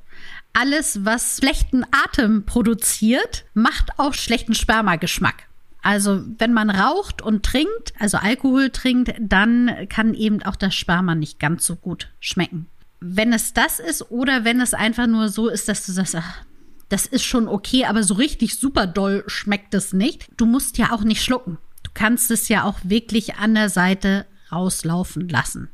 alles, 0.53 1.05
was 1.05 1.39
schlechten 1.39 1.85
Atem 1.91 2.47
produziert, 2.47 3.45
macht 3.55 3.99
auch 3.99 4.15
schlechten 4.15 4.55
Spermageschmack. 4.55 5.47
Also 5.83 6.25
wenn 6.39 6.53
man 6.53 6.71
raucht 6.71 7.23
und 7.23 7.45
trinkt, 7.45 7.93
also 7.99 8.17
Alkohol 8.17 8.71
trinkt, 8.71 9.15
dann 9.21 9.87
kann 9.89 10.15
eben 10.15 10.43
auch 10.43 10.57
das 10.57 10.75
Sperma 10.75 11.15
nicht 11.15 11.39
ganz 11.39 11.65
so 11.65 11.77
gut 11.77 12.09
schmecken. 12.19 12.67
Wenn 12.99 13.33
es 13.33 13.53
das 13.53 13.79
ist 13.79 14.11
oder 14.11 14.45
wenn 14.45 14.61
es 14.61 14.75
einfach 14.75 15.07
nur 15.07 15.29
so 15.29 15.49
ist, 15.49 15.69
dass 15.69 15.87
du 15.87 15.93
sagst, 15.93 16.17
ach, 16.17 16.43
das 16.89 17.07
ist 17.07 17.25
schon 17.25 17.47
okay, 17.47 17.85
aber 17.85 18.03
so 18.03 18.15
richtig 18.15 18.59
super 18.59 18.87
doll 18.87 19.25
schmeckt 19.27 19.75
es 19.75 19.93
nicht. 19.93 20.29
Du 20.37 20.47
musst 20.47 20.79
ja 20.79 20.93
auch 20.93 21.03
nicht 21.03 21.23
schlucken. 21.23 21.59
Du 21.83 21.91
kannst 21.95 22.31
es 22.31 22.49
ja 22.49 22.65
auch 22.65 22.79
wirklich 22.83 23.37
an 23.37 23.55
der 23.55 23.69
Seite 23.69 24.27
rauslaufen 24.51 25.29
lassen. 25.29 25.69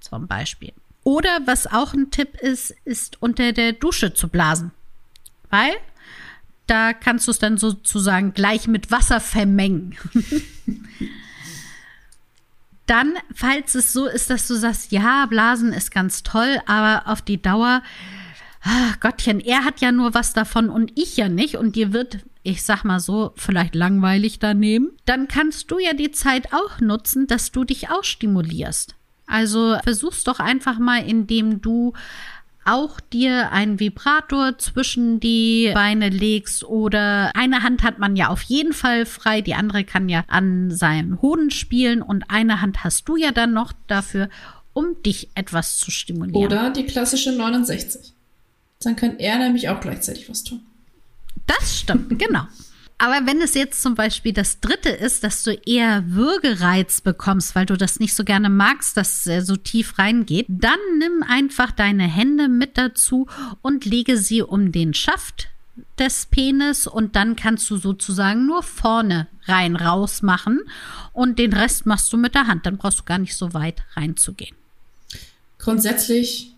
Zum 0.00 0.26
Beispiel. 0.26 0.72
Oder 1.06 1.38
was 1.44 1.68
auch 1.68 1.94
ein 1.94 2.10
Tipp 2.10 2.34
ist, 2.40 2.74
ist 2.84 3.22
unter 3.22 3.52
der 3.52 3.72
Dusche 3.72 4.12
zu 4.12 4.26
blasen. 4.26 4.72
Weil 5.50 5.70
da 6.66 6.92
kannst 6.92 7.28
du 7.28 7.30
es 7.30 7.38
dann 7.38 7.58
sozusagen 7.58 8.34
gleich 8.34 8.66
mit 8.66 8.90
Wasser 8.90 9.20
vermengen. 9.20 9.96
dann, 12.86 13.14
falls 13.32 13.76
es 13.76 13.92
so 13.92 14.06
ist, 14.06 14.30
dass 14.30 14.48
du 14.48 14.56
sagst, 14.56 14.90
ja, 14.90 15.26
Blasen 15.26 15.72
ist 15.72 15.92
ganz 15.92 16.24
toll, 16.24 16.60
aber 16.66 17.06
auf 17.06 17.22
die 17.22 17.40
Dauer 17.40 17.82
ach 18.62 18.98
Gottchen, 18.98 19.38
er 19.38 19.64
hat 19.64 19.80
ja 19.80 19.92
nur 19.92 20.12
was 20.12 20.32
davon 20.32 20.70
und 20.70 20.90
ich 20.96 21.16
ja 21.16 21.28
nicht 21.28 21.54
und 21.54 21.76
dir 21.76 21.92
wird, 21.92 22.18
ich 22.42 22.64
sag 22.64 22.82
mal 22.82 22.98
so, 22.98 23.32
vielleicht 23.36 23.76
langweilig 23.76 24.40
daneben, 24.40 24.90
dann 25.04 25.28
kannst 25.28 25.70
du 25.70 25.78
ja 25.78 25.92
die 25.92 26.10
Zeit 26.10 26.52
auch 26.52 26.80
nutzen, 26.80 27.28
dass 27.28 27.52
du 27.52 27.62
dich 27.62 27.90
auch 27.90 28.02
stimulierst. 28.02 28.95
Also 29.26 29.76
versuch's 29.82 30.24
doch 30.24 30.40
einfach 30.40 30.78
mal, 30.78 31.06
indem 31.06 31.60
du 31.60 31.92
auch 32.66 32.98
dir 33.00 33.52
einen 33.52 33.78
Vibrator 33.78 34.58
zwischen 34.58 35.20
die 35.20 35.70
Beine 35.72 36.08
legst 36.08 36.64
oder 36.64 37.30
eine 37.36 37.62
Hand 37.62 37.82
hat 37.82 37.98
man 37.98 38.16
ja 38.16 38.28
auf 38.28 38.42
jeden 38.42 38.72
Fall 38.72 39.06
frei, 39.06 39.40
die 39.40 39.54
andere 39.54 39.84
kann 39.84 40.08
ja 40.08 40.24
an 40.26 40.72
seinen 40.72 41.22
Hoden 41.22 41.50
spielen 41.50 42.02
und 42.02 42.28
eine 42.28 42.60
Hand 42.60 42.82
hast 42.82 43.08
du 43.08 43.16
ja 43.16 43.30
dann 43.30 43.52
noch 43.52 43.72
dafür, 43.86 44.28
um 44.72 45.00
dich 45.04 45.30
etwas 45.34 45.78
zu 45.78 45.90
stimulieren. 45.90 46.44
Oder 46.44 46.70
die 46.70 46.84
klassische 46.84 47.32
69. 47.32 48.12
Dann 48.80 48.96
kann 48.96 49.18
er 49.18 49.38
nämlich 49.38 49.68
auch 49.68 49.80
gleichzeitig 49.80 50.28
was 50.28 50.42
tun. 50.44 50.60
Das 51.46 51.78
stimmt, 51.80 52.18
genau. 52.18 52.42
Aber 52.98 53.26
wenn 53.26 53.42
es 53.42 53.54
jetzt 53.54 53.82
zum 53.82 53.94
Beispiel 53.94 54.32
das 54.32 54.60
dritte 54.60 54.88
ist, 54.88 55.22
dass 55.22 55.42
du 55.42 55.52
eher 55.52 56.04
Würgereiz 56.06 57.02
bekommst, 57.02 57.54
weil 57.54 57.66
du 57.66 57.76
das 57.76 58.00
nicht 58.00 58.14
so 58.14 58.24
gerne 58.24 58.48
magst, 58.48 58.96
dass 58.96 59.26
er 59.26 59.44
so 59.44 59.56
tief 59.56 59.98
reingeht, 59.98 60.46
dann 60.48 60.78
nimm 60.98 61.22
einfach 61.22 61.72
deine 61.72 62.04
Hände 62.04 62.48
mit 62.48 62.78
dazu 62.78 63.26
und 63.60 63.84
lege 63.84 64.16
sie 64.16 64.40
um 64.42 64.72
den 64.72 64.94
Schaft 64.94 65.48
des 65.98 66.26
Penis 66.26 66.86
und 66.86 67.16
dann 67.16 67.36
kannst 67.36 67.68
du 67.70 67.76
sozusagen 67.76 68.46
nur 68.46 68.62
vorne 68.62 69.26
rein 69.44 69.76
raus 69.76 70.22
machen 70.22 70.60
und 71.12 71.38
den 71.38 71.52
Rest 71.52 71.84
machst 71.84 72.10
du 72.12 72.16
mit 72.16 72.34
der 72.34 72.46
Hand. 72.46 72.64
Dann 72.64 72.78
brauchst 72.78 73.00
du 73.00 73.04
gar 73.04 73.18
nicht 73.18 73.36
so 73.36 73.52
weit 73.52 73.82
reinzugehen. 73.94 74.56
Grundsätzlich 75.58 76.54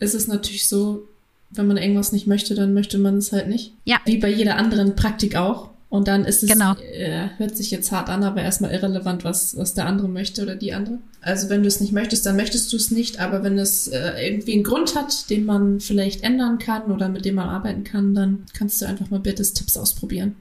ist 0.00 0.14
es 0.14 0.28
natürlich 0.28 0.68
so, 0.68 1.08
wenn 1.50 1.66
man 1.66 1.78
irgendwas 1.78 2.12
nicht 2.12 2.26
möchte, 2.26 2.54
dann 2.54 2.74
möchte 2.74 2.98
man 2.98 3.16
es 3.16 3.32
halt 3.32 3.48
nicht. 3.48 3.72
Ja. 3.84 4.00
Wie 4.04 4.18
bei 4.18 4.28
jeder 4.28 4.56
anderen 4.56 4.96
Praktik 4.96 5.36
auch. 5.36 5.70
Und 5.90 6.06
dann 6.06 6.26
ist 6.26 6.42
es, 6.42 6.50
Genau. 6.50 6.74
äh, 6.74 7.28
hört 7.38 7.56
sich 7.56 7.70
jetzt 7.70 7.90
hart 7.92 8.10
an, 8.10 8.22
aber 8.22 8.42
erstmal 8.42 8.72
irrelevant, 8.72 9.24
was, 9.24 9.56
was 9.56 9.72
der 9.72 9.86
andere 9.86 10.08
möchte 10.08 10.42
oder 10.42 10.54
die 10.54 10.74
andere. 10.74 10.98
Also 11.22 11.48
wenn 11.48 11.62
du 11.62 11.68
es 11.68 11.80
nicht 11.80 11.92
möchtest, 11.92 12.26
dann 12.26 12.36
möchtest 12.36 12.70
du 12.72 12.76
es 12.76 12.90
nicht, 12.90 13.20
aber 13.20 13.42
wenn 13.42 13.58
es 13.58 13.88
äh, 13.88 14.26
irgendwie 14.26 14.52
einen 14.52 14.64
Grund 14.64 14.94
hat, 14.94 15.30
den 15.30 15.46
man 15.46 15.80
vielleicht 15.80 16.22
ändern 16.24 16.58
kann 16.58 16.90
oder 16.90 17.08
mit 17.08 17.24
dem 17.24 17.36
man 17.36 17.48
arbeiten 17.48 17.84
kann, 17.84 18.14
dann 18.14 18.44
kannst 18.52 18.82
du 18.82 18.86
einfach 18.86 19.08
mal 19.08 19.20
Birtes 19.20 19.54
Tipps 19.54 19.78
ausprobieren. 19.78 20.36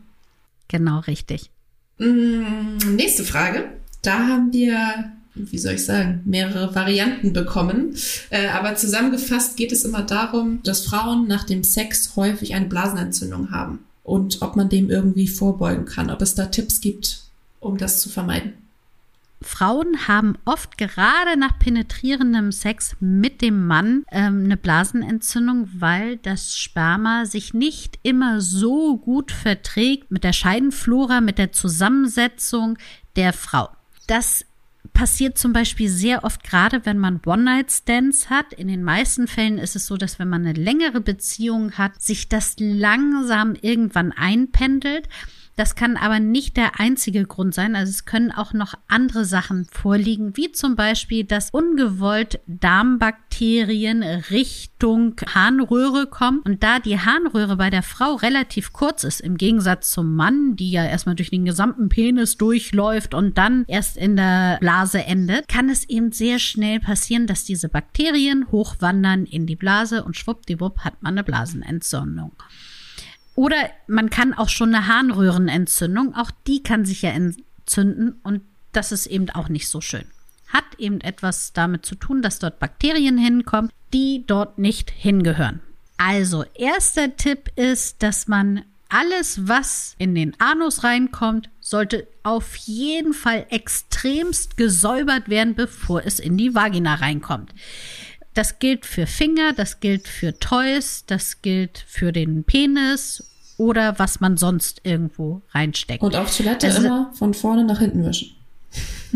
Genau, 0.68 1.00
richtig. 1.00 1.50
Mm, 1.98 2.96
nächste 2.96 3.24
Frage. 3.24 3.70
Da 4.02 4.28
haben 4.28 4.52
wir, 4.52 4.78
wie 5.34 5.58
soll 5.58 5.76
ich 5.76 5.86
sagen, 5.86 6.24
mehrere 6.26 6.76
Varianten 6.76 7.32
bekommen. 7.32 7.96
Äh, 8.32 8.50
aber 8.50 8.76
zusammengefasst 8.76 9.56
geht 9.56 9.72
es 9.72 9.86
immer 9.86 10.02
darum, 10.02 10.60
dass 10.64 10.84
Frauen 10.86 11.26
nach 11.26 11.46
dem 11.46 11.64
Sex 11.64 12.18
häufig 12.18 12.54
eine 12.54 12.66
Blasenentzündung 12.66 13.52
haben 13.52 13.80
und 14.08 14.42
ob 14.42 14.56
man 14.56 14.70
dem 14.70 14.90
irgendwie 14.90 15.28
vorbeugen 15.28 15.86
kann, 15.86 16.10
ob 16.10 16.22
es 16.22 16.34
da 16.34 16.46
Tipps 16.46 16.80
gibt, 16.80 17.24
um 17.60 17.78
das 17.78 18.02
zu 18.02 18.08
vermeiden. 18.10 18.54
Frauen 19.42 20.08
haben 20.08 20.36
oft 20.46 20.78
gerade 20.78 21.38
nach 21.38 21.60
penetrierendem 21.60 22.54
Sex 22.54 22.96
mit 23.02 23.42
dem 23.42 23.68
Mann 23.68 24.06
ähm, 24.12 24.46
eine 24.46 24.58
Blasenentzündung, 24.58 25.70
weil 25.74 26.18
das 26.18 26.58
Sperma 26.58 27.26
sich 27.26 27.54
nicht 27.54 28.00
immer 28.02 28.40
so 28.40 28.98
gut 28.98 29.32
verträgt 29.32 30.10
mit 30.10 30.24
der 30.24 30.34
Scheidenflora, 30.34 31.20
mit 31.20 31.38
der 31.38 31.52
Zusammensetzung 31.52 32.78
der 33.18 33.34
Frau. 33.34 33.70
Das 34.08 34.46
passiert 34.98 35.38
zum 35.38 35.54
Beispiel 35.54 35.90
sehr 35.90 36.24
oft 36.24 36.44
gerade, 36.44 36.88
wenn 36.88 36.98
man 36.98 37.22
One-Night-Stands 37.24 38.32
hat. 38.32 38.52
In 38.54 38.68
den 38.68 38.84
meisten 38.84 39.28
Fällen 39.28 39.60
ist 39.60 39.76
es 39.76 39.86
so, 39.86 39.96
dass 39.96 40.18
wenn 40.18 40.28
man 40.28 40.44
eine 40.44 40.60
längere 40.60 41.02
Beziehung 41.02 41.74
hat, 41.74 42.02
sich 42.02 42.30
das 42.30 42.56
langsam 42.58 43.54
irgendwann 43.62 44.12
einpendelt. 44.12 45.08
Das 45.58 45.74
kann 45.74 45.98
aber 45.98 46.20
nicht 46.20 46.56
der 46.56 46.80
einzige 46.80 47.26
Grund 47.26 47.52
sein. 47.52 47.76
Also 47.76 47.90
es 47.90 48.06
können 48.06 48.32
auch 48.32 48.54
noch 48.54 48.76
andere 48.88 49.26
Sachen 49.26 49.66
vorliegen, 49.66 50.38
wie 50.38 50.52
zum 50.52 50.76
Beispiel, 50.76 51.24
dass 51.24 51.50
ungewollt 51.50 52.40
Darmbakterien 52.46 54.04
Richtung 54.04 55.16
Harnröhre 55.34 56.06
kommen. 56.06 56.42
Und 56.46 56.62
da 56.62 56.78
die 56.78 57.00
Harnröhre 57.00 57.56
bei 57.56 57.72
der 57.72 57.82
Frau 57.82 58.14
relativ 58.14 58.72
kurz 58.72 59.04
ist, 59.04 59.20
im 59.20 59.36
Gegensatz 59.36 59.90
zum 59.90 60.16
Mann, 60.16 60.56
die 60.56 60.70
ja 60.70 60.86
erstmal 60.86 61.16
durch 61.16 61.32
den 61.32 61.46
gesamten 61.46 61.90
Penis 61.90 62.38
durchläuft 62.38 63.16
und 63.16 63.40
dann 63.40 63.66
erst 63.68 63.98
in 63.98 64.16
der 64.16 64.60
Blase 64.60 65.06
endet, 65.06 65.48
kann 65.48 65.70
es 65.70 65.90
eben 65.90 66.12
sehr 66.12 66.38
schnell 66.38 66.80
passieren, 66.80 67.26
dass 67.26 67.46
diese 67.46 67.68
Bakterien 67.68 68.46
hochwandern 68.52 69.26
in 69.26 69.48
die 69.48 69.56
Blase 69.56 70.04
und 70.04 70.16
schwuppdiwupp 70.18 70.82
hat 70.82 71.02
man 71.02 71.16
eine 71.16 71.24
Blasenentzündung. 71.24 72.34
Oder 73.38 73.70
man 73.86 74.10
kann 74.10 74.34
auch 74.34 74.50
schon 74.50 74.74
eine 74.74 74.88
Harnröhrenentzündung, 74.88 76.16
auch 76.16 76.32
die 76.48 76.64
kann 76.64 76.86
sich 76.86 77.04
ja 77.04 77.12
entzünden 77.12 78.20
und 78.24 78.42
das 78.72 78.92
ist 78.92 79.06
eben 79.06 79.30
auch 79.30 79.48
nicht 79.48 79.70
so 79.70 79.80
schön. 79.80 80.06
Hat 80.48 80.66
eben 80.80 81.02
etwas 81.02 81.54
damit 81.54 81.86
zu 81.86 81.94
tun, 81.94 82.24
dass 82.24 82.40
dort 82.40 82.58
Bakterien 82.58 83.20
hinkommen, 83.20 83.72
die 83.94 84.24
dort 84.26 84.58
nicht 84.58 84.90
hingehören. 84.90 85.60
Also, 85.98 86.46
erster 86.56 87.16
Tipp 87.16 87.52
ist, 87.56 88.02
dass 88.02 88.28
man 88.28 88.64
alles, 88.90 89.48
was 89.48 89.96
in 90.00 90.16
den 90.16 90.40
Anus 90.40 90.84
reinkommt, 90.84 91.52
sollte 91.60 92.08
auf 92.24 92.56
jeden 92.56 93.14
Fall 93.14 93.46
extremst 93.52 94.58
gesäubert 94.58 95.30
werden, 95.30 95.54
bevor 95.54 96.04
es 96.04 96.20
in 96.20 96.38
die 96.38 96.56
Vagina 96.56 96.96
reinkommt. 96.96 97.54
Das 98.38 98.60
gilt 98.60 98.86
für 98.86 99.08
Finger, 99.08 99.52
das 99.54 99.80
gilt 99.80 100.08
für 100.08 100.38
Toys, 100.38 101.04
das 101.08 101.42
gilt 101.42 101.84
für 101.88 102.12
den 102.12 102.44
Penis 102.44 103.24
oder 103.58 103.98
was 103.98 104.20
man 104.20 104.38
sonst 104.38 104.82
irgendwo 104.84 105.42
reinsteckt. 105.56 106.04
Und 106.04 106.16
auf 106.16 106.38
Toilette 106.38 106.68
Also- 106.68 106.86
immer 106.86 107.12
von 107.16 107.34
vorne 107.34 107.64
nach 107.64 107.80
hinten 107.80 108.06
wischen. 108.06 108.36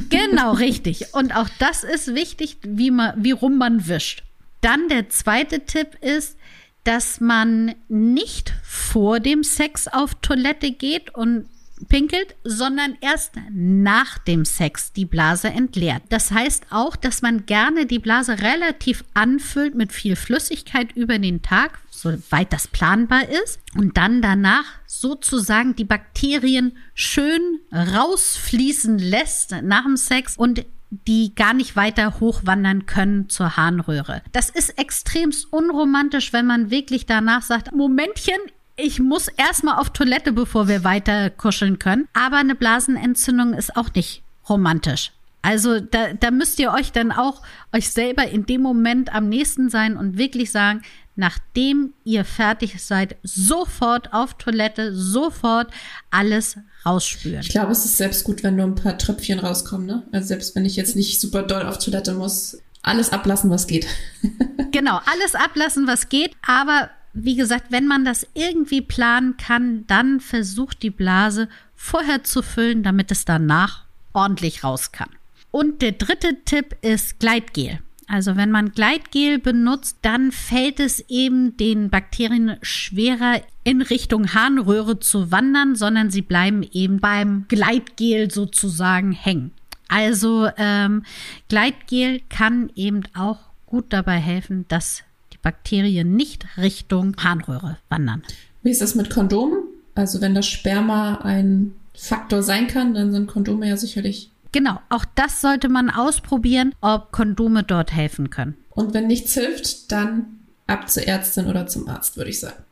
Genau, 0.10 0.54
richtig. 0.54 1.14
Und 1.14 1.36
auch 1.36 1.50
das 1.60 1.84
ist 1.84 2.16
wichtig, 2.16 2.58
wie, 2.64 2.90
man, 2.90 3.14
wie 3.24 3.30
rum 3.30 3.60
man 3.60 3.88
wischt. 3.88 4.24
Dann 4.62 4.90
der 4.90 5.10
zweite 5.10 5.66
Tipp 5.66 6.00
ist, 6.02 6.36
dass 6.84 7.20
man 7.20 7.76
nicht 7.90 8.56
vor 8.64 9.20
dem 9.20 9.44
Sex 9.44 9.88
auf 9.88 10.16
Toilette 10.16 10.72
geht 10.72 11.14
und 11.14 11.46
pinkelt, 11.88 12.36
sondern 12.44 12.98
erst 13.02 13.34
nach 13.52 14.17
dem 14.17 14.46
Sex 14.46 14.94
die 14.94 15.06
Blase 15.06 15.50
entleert. 15.50 16.04
Das 16.10 16.32
heißt 16.32 16.67
auch, 16.70 16.96
dass 16.96 17.22
man 17.22 17.46
gerne 17.46 17.86
die 17.86 18.00
Blase 18.00 18.39
relativ 18.39 19.04
anfüllt 19.13 19.76
mit 19.76 19.91
viel 19.91 20.15
Flüssigkeit 20.15 20.91
über 20.96 21.20
den 21.20 21.41
Tag, 21.41 21.80
soweit 21.89 22.54
das 22.54 22.67
planbar 22.67 23.28
ist, 23.30 23.60
und 23.76 23.98
dann 23.98 24.22
danach 24.22 24.65
sozusagen 24.86 25.76
die 25.76 25.86
Bakterien 25.86 26.78
schön 26.94 27.60
rausfließen 27.74 28.98
lässt 29.00 29.56
nach 29.62 29.84
dem 29.84 29.98
Sex 29.98 30.38
und 30.38 30.65
die 31.08 31.34
gar 31.36 31.54
nicht 31.54 31.76
weiter 31.76 32.20
hochwandern 32.20 32.86
können 32.86 33.30
zur 33.30 33.56
Harnröhre. 33.56 34.22
Das 34.34 34.50
ist 34.50 34.78
extremst 34.78 35.52
unromantisch, 35.52 36.34
wenn 36.34 36.46
man 36.46 36.70
wirklich 36.70 37.06
danach 37.06 37.44
sagt, 37.44 37.74
Momentchen, 37.74 38.39
ich 38.82 39.00
muss 39.00 39.28
erstmal 39.28 39.80
auf 39.80 39.91
Toilette, 39.91 40.32
bevor 40.32 40.67
wir 40.67 40.84
weiter 40.84 41.30
kuscheln 41.30 41.80
können. 41.80 42.08
Aber 42.13 42.38
eine 42.38 42.56
Blasenentzündung 42.56 43.54
ist 43.54 43.76
auch 43.76 43.94
nicht 43.94 44.24
romantisch. 44.50 45.12
Also 45.41 45.80
da, 45.80 46.13
da 46.13 46.32
müsst 46.32 46.60
ihr 46.60 46.72
euch 46.72 46.91
dann 46.91 47.12
auch 47.12 47.41
euch 47.74 47.89
selber 47.89 48.28
in 48.28 48.46
dem 48.46 48.62
Moment 48.62 49.13
am 49.13 49.28
nächsten 49.28 49.70
sein 49.70 49.98
und 49.98 50.17
wirklich 50.17 50.52
sagen, 50.52 50.84
nachdem 51.15 51.94
ihr 52.04 52.26
fertig 52.26 52.82
seid, 52.84 53.15
sofort 53.24 54.13
auf 54.13 54.36
Toilette, 54.36 54.96
sofort 54.96 55.72
alles 56.10 56.58
rausspüren. 56.86 57.41
Ich 57.41 57.50
glaube, 57.50 57.72
es 57.72 57.86
ist 57.86 57.98
selbst 57.98 58.24
gut, 58.24 58.44
wenn 58.44 58.56
nur 58.56 58.65
ein 58.65 58.76
paar 58.76 58.98
Tröpfchen 58.98 59.39
rauskommen, 59.39 59.88
ne? 59.88 60.04
Also 60.12 60.28
selbst 60.28 60.56
wenn 60.56 60.65
ich 60.65 60.76
jetzt 60.76 60.96
nicht 60.96 61.20
super 61.20 61.44
doll 61.44 61.63
auf 61.63 61.80
Toilette 61.80 62.13
muss, 62.13 62.58
alles 62.84 63.12
ablassen, 63.12 63.50
was 63.50 63.67
geht. 63.67 63.88
Genau, 64.72 65.02
alles 65.06 65.36
ablassen, 65.36 65.86
was 65.86 66.08
geht. 66.08 66.32
Aber 66.48 66.89
wie 67.13 67.36
gesagt, 67.36 67.65
wenn 67.69 67.88
man 67.88 68.06
das 68.06 68.28
irgendwie 68.34 68.82
planen 68.82 69.38
kann, 69.38 69.86
dann 69.88 70.19
versucht 70.19 70.82
die 70.84 70.89
Blase 70.89 71.50
vorher 71.76 72.24
zu 72.24 72.41
füllen, 72.41 72.84
damit 72.84 73.12
es 73.12 73.26
danach 73.26 73.84
ordentlich 74.13 74.63
raus 74.63 74.91
kann. 74.91 75.10
Und 75.52 75.82
der 75.82 75.93
dritte 75.93 76.43
Tipp 76.45 76.76
ist 76.82 77.19
Gleitgel. 77.19 77.80
Also 78.08 78.36
wenn 78.36 78.52
man 78.52 78.71
Gleitgel 78.71 79.39
benutzt, 79.39 79.97
dann 80.02 80.32
fällt 80.32 80.80
es 80.82 81.00
eben 81.10 81.56
den 81.56 81.89
Bakterien 81.89 82.58
schwerer 82.62 83.41
in 83.63 83.82
Richtung 83.82 84.34
Harnröhre 84.34 85.00
zu 85.00 85.32
wandern, 85.32 85.76
sondern 85.76 86.10
sie 86.10 86.21
bleiben 86.21 86.63
eben 86.74 87.00
beim 87.00 87.45
Gleitgel 87.47 88.30
sozusagen 88.30 89.13
hängen. 89.13 89.52
Also 89.88 90.50
ähm, 90.58 91.04
Gleitgel 91.47 92.21
kann 92.30 92.69
eben 92.76 93.04
auch 93.13 93.39
gut 93.65 93.86
dabei 93.89 94.17
helfen, 94.17 94.65
dass 94.67 95.04
Bakterien 95.42 96.16
nicht 96.16 96.46
Richtung 96.58 97.16
Harnröhre 97.18 97.78
wandern. 97.90 98.24
Wie 98.64 98.72
ist 98.72 98.82
das 98.82 98.96
mit 98.96 99.10
Kondomen? 99.10 99.60
Also 99.96 100.22
wenn 100.22 100.36
das 100.36 100.48
Sperma 100.48 101.16
ein 101.24 101.74
Faktor 101.94 102.44
sein 102.44 102.68
kann, 102.68 102.94
dann 102.94 103.12
sind 103.12 103.28
Kondome 103.28 103.68
ja 103.68 103.78
sicherlich. 103.78 104.30
Genau, 104.52 104.82
auch 104.90 105.06
das 105.16 105.42
sollte 105.42 105.70
man 105.70 105.90
ausprobieren, 105.90 106.74
ob 106.82 107.12
Kondome 107.12 107.64
dort 107.64 107.94
helfen 107.94 108.30
können. 108.30 108.58
Und 108.72 108.94
wenn 108.94 109.08
nichts 109.08 109.34
hilft, 109.34 109.92
dann 109.92 110.40
ab 110.68 110.90
zur 110.90 111.08
Ärztin 111.08 111.48
oder 111.48 111.68
zum 111.68 111.88
Arzt, 111.88 112.18
würde 112.18 112.30
ich 112.30 112.40
sagen. 112.40 112.64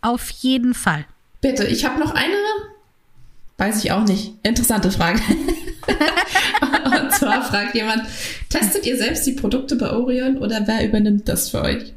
Auf 0.00 0.30
jeden 0.30 0.74
Fall. 0.74 1.04
Bitte, 1.40 1.66
ich 1.66 1.84
habe 1.84 2.00
noch 2.00 2.14
eine, 2.14 2.34
weiß 3.60 3.84
ich 3.84 3.92
auch 3.92 4.04
nicht, 4.04 4.34
interessante 4.42 4.90
Frage. 4.90 5.20
Und 6.84 7.12
zwar 7.12 7.42
fragt 7.42 7.74
jemand, 7.74 8.02
testet 8.48 8.86
ihr 8.86 8.96
selbst 8.96 9.26
die 9.26 9.32
Produkte 9.32 9.76
bei 9.76 9.90
Orion 9.90 10.38
oder 10.38 10.66
wer 10.66 10.86
übernimmt 10.86 11.28
das 11.28 11.50
für 11.50 11.62
euch? 11.62 11.92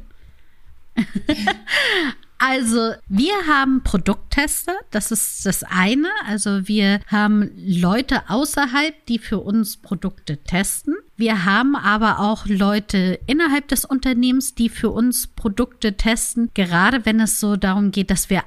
Also, 2.36 2.92
wir 3.08 3.32
haben 3.46 3.82
Produkttester, 3.82 4.74
das 4.90 5.10
ist 5.10 5.46
das 5.46 5.62
eine. 5.62 6.08
Also, 6.28 6.68
wir 6.68 7.00
haben 7.06 7.50
Leute 7.56 8.28
außerhalb, 8.28 8.94
die 9.06 9.18
für 9.18 9.38
uns 9.38 9.78
Produkte 9.78 10.36
testen. 10.36 10.94
Wir 11.16 11.46
haben 11.46 11.74
aber 11.74 12.18
auch 12.18 12.44
Leute 12.46 13.18
innerhalb 13.26 13.68
des 13.68 13.86
Unternehmens, 13.86 14.54
die 14.54 14.68
für 14.68 14.90
uns 14.90 15.28
Produkte 15.28 15.96
testen. 15.96 16.50
Gerade 16.52 17.06
wenn 17.06 17.20
es 17.20 17.40
so 17.40 17.56
darum 17.56 17.92
geht, 17.92 18.10
dass 18.10 18.28
wir 18.28 18.42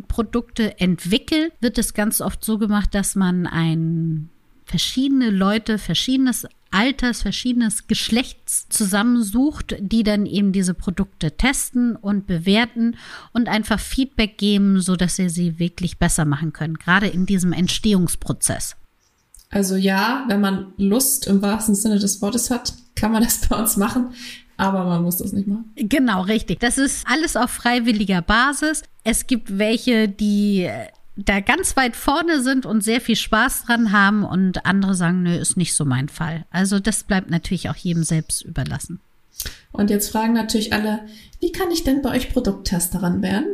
Eigenprodukte 0.00 0.80
entwickeln, 0.80 1.50
wird 1.60 1.78
es 1.78 1.94
ganz 1.94 2.20
oft 2.20 2.44
so 2.44 2.58
gemacht, 2.58 2.94
dass 2.94 3.14
man 3.14 3.46
ein 3.46 4.30
verschiedene 4.64 5.30
Leute, 5.30 5.78
verschiedenes 5.78 6.46
Alters, 6.70 7.22
verschiedenes 7.22 7.88
Geschlechts 7.88 8.68
zusammensucht, 8.68 9.74
die 9.80 10.04
dann 10.04 10.24
eben 10.24 10.52
diese 10.52 10.72
Produkte 10.72 11.36
testen 11.36 11.96
und 11.96 12.28
bewerten 12.28 12.96
und 13.32 13.48
einfach 13.48 13.80
Feedback 13.80 14.38
geben, 14.38 14.80
so 14.80 14.94
dass 14.94 15.16
sie 15.16 15.28
sie 15.28 15.58
wirklich 15.58 15.98
besser 15.98 16.24
machen 16.24 16.52
können, 16.52 16.78
gerade 16.78 17.08
in 17.08 17.26
diesem 17.26 17.52
Entstehungsprozess. 17.52 18.76
Also 19.50 19.74
ja, 19.74 20.24
wenn 20.28 20.40
man 20.40 20.72
Lust 20.76 21.26
im 21.26 21.42
wahrsten 21.42 21.74
Sinne 21.74 21.98
des 21.98 22.22
Wortes 22.22 22.50
hat, 22.50 22.72
kann 22.94 23.10
man 23.10 23.24
das 23.24 23.48
bei 23.48 23.56
uns 23.56 23.76
machen, 23.76 24.10
aber 24.56 24.84
man 24.84 25.02
muss 25.02 25.16
das 25.16 25.32
nicht 25.32 25.48
machen. 25.48 25.72
Genau, 25.74 26.22
richtig. 26.22 26.60
Das 26.60 26.78
ist 26.78 27.04
alles 27.08 27.34
auf 27.34 27.50
freiwilliger 27.50 28.22
Basis. 28.22 28.84
Es 29.04 29.26
gibt 29.26 29.58
welche, 29.58 30.08
die 30.08 30.68
da 31.16 31.40
ganz 31.40 31.76
weit 31.76 31.96
vorne 31.96 32.42
sind 32.42 32.66
und 32.66 32.82
sehr 32.82 33.00
viel 33.00 33.16
Spaß 33.16 33.64
dran 33.64 33.92
haben 33.92 34.24
und 34.24 34.64
andere 34.66 34.94
sagen, 34.94 35.22
nö, 35.22 35.34
ist 35.34 35.56
nicht 35.56 35.74
so 35.74 35.84
mein 35.84 36.08
Fall. 36.08 36.44
Also 36.50 36.80
das 36.80 37.04
bleibt 37.04 37.30
natürlich 37.30 37.68
auch 37.68 37.76
jedem 37.76 38.04
selbst 38.04 38.42
überlassen. 38.42 39.00
Und 39.72 39.90
jetzt 39.90 40.10
fragen 40.10 40.32
natürlich 40.32 40.72
alle, 40.72 41.00
wie 41.40 41.52
kann 41.52 41.70
ich 41.70 41.84
denn 41.84 42.02
bei 42.02 42.10
euch 42.10 42.30
Produkttesterin 42.30 43.22
werden? 43.22 43.46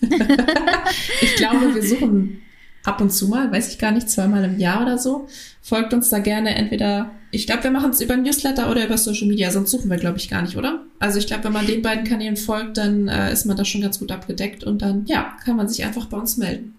ich 0.00 1.34
glaube, 1.36 1.74
wir 1.74 1.82
suchen 1.82 2.42
ab 2.84 3.00
und 3.00 3.10
zu 3.10 3.28
mal, 3.28 3.50
weiß 3.50 3.72
ich 3.72 3.78
gar 3.78 3.90
nicht, 3.90 4.08
zweimal 4.08 4.44
im 4.44 4.58
Jahr 4.58 4.82
oder 4.82 4.98
so. 4.98 5.28
Folgt 5.60 5.92
uns 5.92 6.08
da 6.10 6.20
gerne 6.20 6.54
entweder, 6.54 7.10
ich 7.30 7.46
glaube, 7.46 7.64
wir 7.64 7.70
machen 7.70 7.90
es 7.90 8.00
über 8.00 8.16
Newsletter 8.16 8.70
oder 8.70 8.84
über 8.84 8.96
Social 8.96 9.26
Media, 9.26 9.50
sonst 9.50 9.70
suchen 9.70 9.90
wir, 9.90 9.98
glaube 9.98 10.18
ich, 10.18 10.30
gar 10.30 10.42
nicht, 10.42 10.56
oder? 10.56 10.84
Also 10.98 11.18
ich 11.18 11.26
glaube, 11.26 11.44
wenn 11.44 11.52
man 11.52 11.66
den 11.66 11.82
beiden 11.82 12.04
Kanälen 12.04 12.36
folgt, 12.36 12.76
dann 12.76 13.08
äh, 13.08 13.32
ist 13.32 13.46
man 13.46 13.56
da 13.56 13.64
schon 13.64 13.80
ganz 13.80 13.98
gut 13.98 14.10
abgedeckt 14.10 14.64
und 14.64 14.82
dann, 14.82 15.06
ja, 15.06 15.36
kann 15.44 15.56
man 15.56 15.68
sich 15.68 15.84
einfach 15.84 16.06
bei 16.06 16.16
uns 16.16 16.36
melden. 16.36 16.74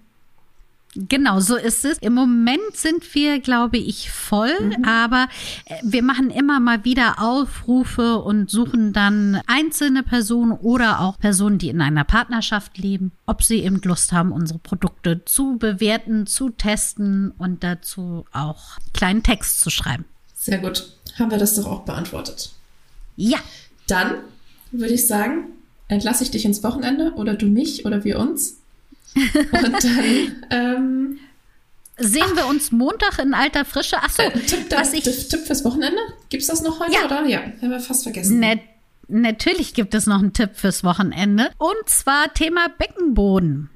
Genau, 0.95 1.39
so 1.39 1.55
ist 1.55 1.85
es. 1.85 1.99
Im 1.99 2.15
Moment 2.15 2.75
sind 2.75 3.13
wir, 3.13 3.39
glaube 3.39 3.77
ich, 3.77 4.09
voll, 4.09 4.59
mhm. 4.59 4.85
aber 4.85 5.27
äh, 5.65 5.75
wir 5.83 6.01
machen 6.01 6.31
immer 6.31 6.59
mal 6.59 6.83
wieder 6.83 7.21
Aufrufe 7.21 8.17
und 8.17 8.49
suchen 8.49 8.91
dann 8.91 9.39
einzelne 9.45 10.01
Personen 10.01 10.51
oder 10.51 10.99
auch 11.01 11.19
Personen, 11.19 11.59
die 11.59 11.69
in 11.69 11.81
einer 11.81 12.05
Partnerschaft 12.05 12.79
leben, 12.79 13.11
ob 13.27 13.43
sie 13.43 13.63
eben 13.63 13.79
Lust 13.83 14.11
haben, 14.11 14.31
unsere 14.31 14.57
Produkte 14.57 15.23
zu 15.25 15.57
bewerten, 15.57 16.25
zu 16.25 16.49
testen 16.49 17.31
und 17.37 17.63
dazu 17.63 18.25
auch 18.31 18.79
kleinen 18.93 19.21
Text 19.21 19.61
zu 19.61 19.69
schreiben. 19.69 20.05
Sehr 20.33 20.57
gut. 20.57 20.91
Haben 21.19 21.29
wir 21.29 21.37
das 21.37 21.55
doch 21.55 21.67
auch 21.67 21.81
beantwortet. 21.81 22.51
Ja. 23.15 23.37
Dann 23.89 24.15
würde 24.71 24.93
ich 24.93 25.07
sagen, 25.07 25.45
entlasse 25.87 26.23
ich 26.23 26.31
dich 26.31 26.45
ins 26.45 26.63
Wochenende 26.63 27.13
oder 27.15 27.33
du 27.33 27.47
mich 27.47 27.85
oder 27.85 28.03
wir 28.03 28.19
uns. 28.19 28.59
Und 29.15 29.33
dann 29.83 30.45
ähm, 30.51 31.19
sehen 31.97 32.23
Ach. 32.31 32.35
wir 32.35 32.47
uns 32.47 32.71
Montag 32.71 33.19
in 33.19 33.33
alter 33.33 33.65
Frische. 33.65 34.01
Achso, 34.01 34.21
äh, 34.23 34.39
Tipp, 34.39 34.65
was 34.69 34.93
ich, 34.93 35.03
Tipp 35.03 35.45
fürs 35.45 35.65
Wochenende? 35.65 35.99
Gibt 36.29 36.41
es 36.41 36.47
das 36.47 36.61
noch 36.61 36.79
heute? 36.79 36.93
Ja. 36.93 37.05
Oder? 37.05 37.25
Ja, 37.25 37.41
haben 37.61 37.71
wir 37.71 37.79
fast 37.79 38.03
vergessen. 38.03 38.39
Net 38.39 38.59
Natürlich 39.11 39.73
gibt 39.73 39.95
es 39.95 40.05
noch 40.05 40.19
einen 40.19 40.33
Tipp 40.33 40.51
fürs 40.53 40.83
Wochenende. 40.83 41.49
Und 41.57 41.89
zwar 41.89 42.31
Thema 42.31 42.67
Beckenboden. 42.69 43.71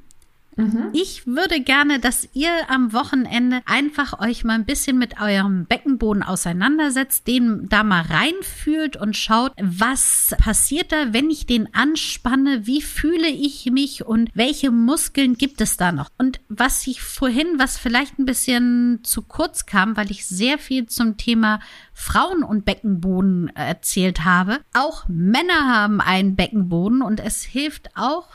Mhm. 0.56 0.90
Ich 0.94 1.26
würde 1.26 1.62
gerne, 1.62 2.00
dass 2.00 2.28
ihr 2.34 2.52
am 2.70 2.94
Wochenende 2.94 3.62
einfach 3.66 4.20
euch 4.20 4.44
mal 4.44 4.54
ein 4.54 4.66
bisschen 4.66 4.98
mit 4.98 5.20
eurem 5.20 5.66
Beckenboden 5.66 6.24
auseinandersetzt, 6.24 7.28
den 7.28 7.68
da 7.70 7.84
mal 7.84 8.02
reinfühlt 8.02 8.98
und 8.98 9.16
schaut, 9.18 9.54
was 9.62 10.36
passiert 10.40 10.92
da, 10.92 11.14
wenn 11.14 11.30
ich 11.30 11.46
den 11.46 11.74
anspanne, 11.74 12.66
wie 12.66 12.82
fühle 12.82 13.28
ich 13.28 13.70
mich 13.72 14.06
und 14.06 14.30
welche 14.34 14.72
Muskeln 14.72 15.36
gibt 15.36 15.62
es 15.62 15.78
da 15.78 15.92
noch. 15.92 16.10
Und 16.18 16.40
was 16.50 16.86
ich 16.88 17.02
vorhin, 17.02 17.48
was 17.58 17.78
vielleicht 17.78 18.20
ein 18.20 18.26
bisschen 18.26 19.00
zu 19.04 19.22
kurz 19.22 19.66
kam, 19.66 19.98
weil 19.98 20.12
ich 20.12 20.26
sehr 20.26 20.58
viel 20.58 20.88
zum 20.88 21.18
Thema 21.18 21.60
Frauen 21.94 22.44
und 22.44 22.66
Beckenboden 22.66 23.50
erzählt 23.56 24.26
habe. 24.26 24.60
Auch 24.74 25.06
Männer 25.08 25.68
haben 25.68 26.02
einen 26.02 26.36
Beckenboden 26.36 27.02
und 27.02 27.20
es 27.20 27.44
hilft 27.44 27.90
auch, 27.96 28.30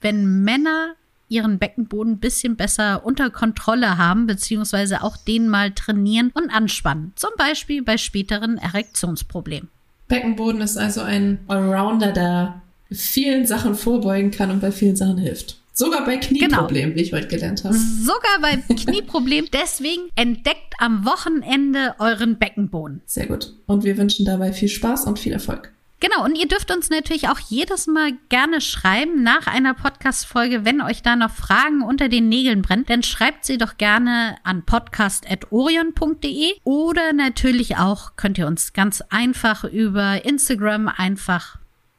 wenn 0.00 0.42
Männer 0.42 0.94
ihren 1.28 1.58
Beckenboden 1.58 2.14
ein 2.14 2.18
bisschen 2.18 2.56
besser 2.56 3.04
unter 3.04 3.30
Kontrolle 3.30 3.98
haben, 3.98 4.26
beziehungsweise 4.26 5.02
auch 5.02 5.16
den 5.16 5.48
mal 5.48 5.72
trainieren 5.72 6.30
und 6.34 6.50
anspannen. 6.50 7.12
Zum 7.16 7.30
Beispiel 7.36 7.82
bei 7.82 7.96
späteren 7.96 8.58
Erektionsproblemen. 8.58 9.68
Beckenboden 10.08 10.60
ist 10.60 10.76
also 10.76 11.00
ein 11.00 11.38
Allrounder, 11.48 12.12
der 12.12 12.62
vielen 12.90 13.46
Sachen 13.46 13.74
vorbeugen 13.74 14.30
kann 14.30 14.50
und 14.50 14.60
bei 14.60 14.70
vielen 14.70 14.96
Sachen 14.96 15.18
hilft. 15.18 15.58
Sogar 15.76 16.04
bei 16.04 16.18
Knieproblemen, 16.18 16.90
genau. 16.90 16.96
wie 16.96 17.02
ich 17.02 17.12
heute 17.12 17.26
gelernt 17.26 17.64
habe. 17.64 17.74
Sogar 17.74 18.40
bei 18.40 18.56
Knieproblemen. 18.74 19.50
Deswegen 19.52 20.02
entdeckt 20.14 20.74
am 20.78 21.04
Wochenende 21.04 21.96
euren 21.98 22.38
Beckenboden. 22.38 23.02
Sehr 23.06 23.26
gut. 23.26 23.52
Und 23.66 23.82
wir 23.82 23.96
wünschen 23.96 24.24
dabei 24.24 24.52
viel 24.52 24.68
Spaß 24.68 25.06
und 25.06 25.18
viel 25.18 25.32
Erfolg. 25.32 25.73
Genau, 26.04 26.22
und 26.22 26.36
ihr 26.36 26.46
dürft 26.46 26.70
uns 26.70 26.90
natürlich 26.90 27.30
auch 27.30 27.38
jedes 27.38 27.86
Mal 27.86 28.12
gerne 28.28 28.60
schreiben 28.60 29.22
nach 29.22 29.46
einer 29.46 29.72
Podcast-Folge, 29.72 30.66
wenn 30.66 30.82
euch 30.82 31.00
da 31.00 31.16
noch 31.16 31.30
Fragen 31.30 31.80
unter 31.80 32.10
den 32.10 32.28
Nägeln 32.28 32.60
brennt, 32.60 32.90
dann 32.90 33.02
schreibt 33.02 33.46
sie 33.46 33.56
doch 33.56 33.78
gerne 33.78 34.36
an 34.44 34.66
podcast.orion.de 34.66 36.56
oder 36.62 37.14
natürlich 37.14 37.78
auch 37.78 38.16
könnt 38.16 38.36
ihr 38.36 38.46
uns 38.46 38.74
ganz 38.74 39.02
einfach 39.08 39.64
über 39.64 40.26
Instagram 40.26 40.88
einfach 40.88 41.56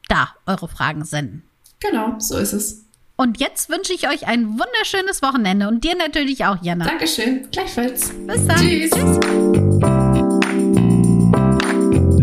da 0.08 0.28
eure 0.46 0.68
Fragen 0.68 1.04
senden. 1.04 1.42
Genau, 1.80 2.14
so 2.20 2.38
ist 2.38 2.52
es. 2.52 2.84
Und 3.16 3.40
jetzt 3.40 3.68
wünsche 3.70 3.92
ich 3.92 4.08
euch 4.08 4.28
ein 4.28 4.50
wunderschönes 4.50 5.20
Wochenende 5.20 5.66
und 5.66 5.82
dir 5.82 5.96
natürlich 5.96 6.44
auch, 6.44 6.62
Jana. 6.62 6.84
Dankeschön, 6.84 7.50
gleichfalls. 7.50 8.10
Bis 8.10 8.46
dann. 8.46 8.56
Tschüss. 8.56 8.90
Tschüss. 8.92 10.05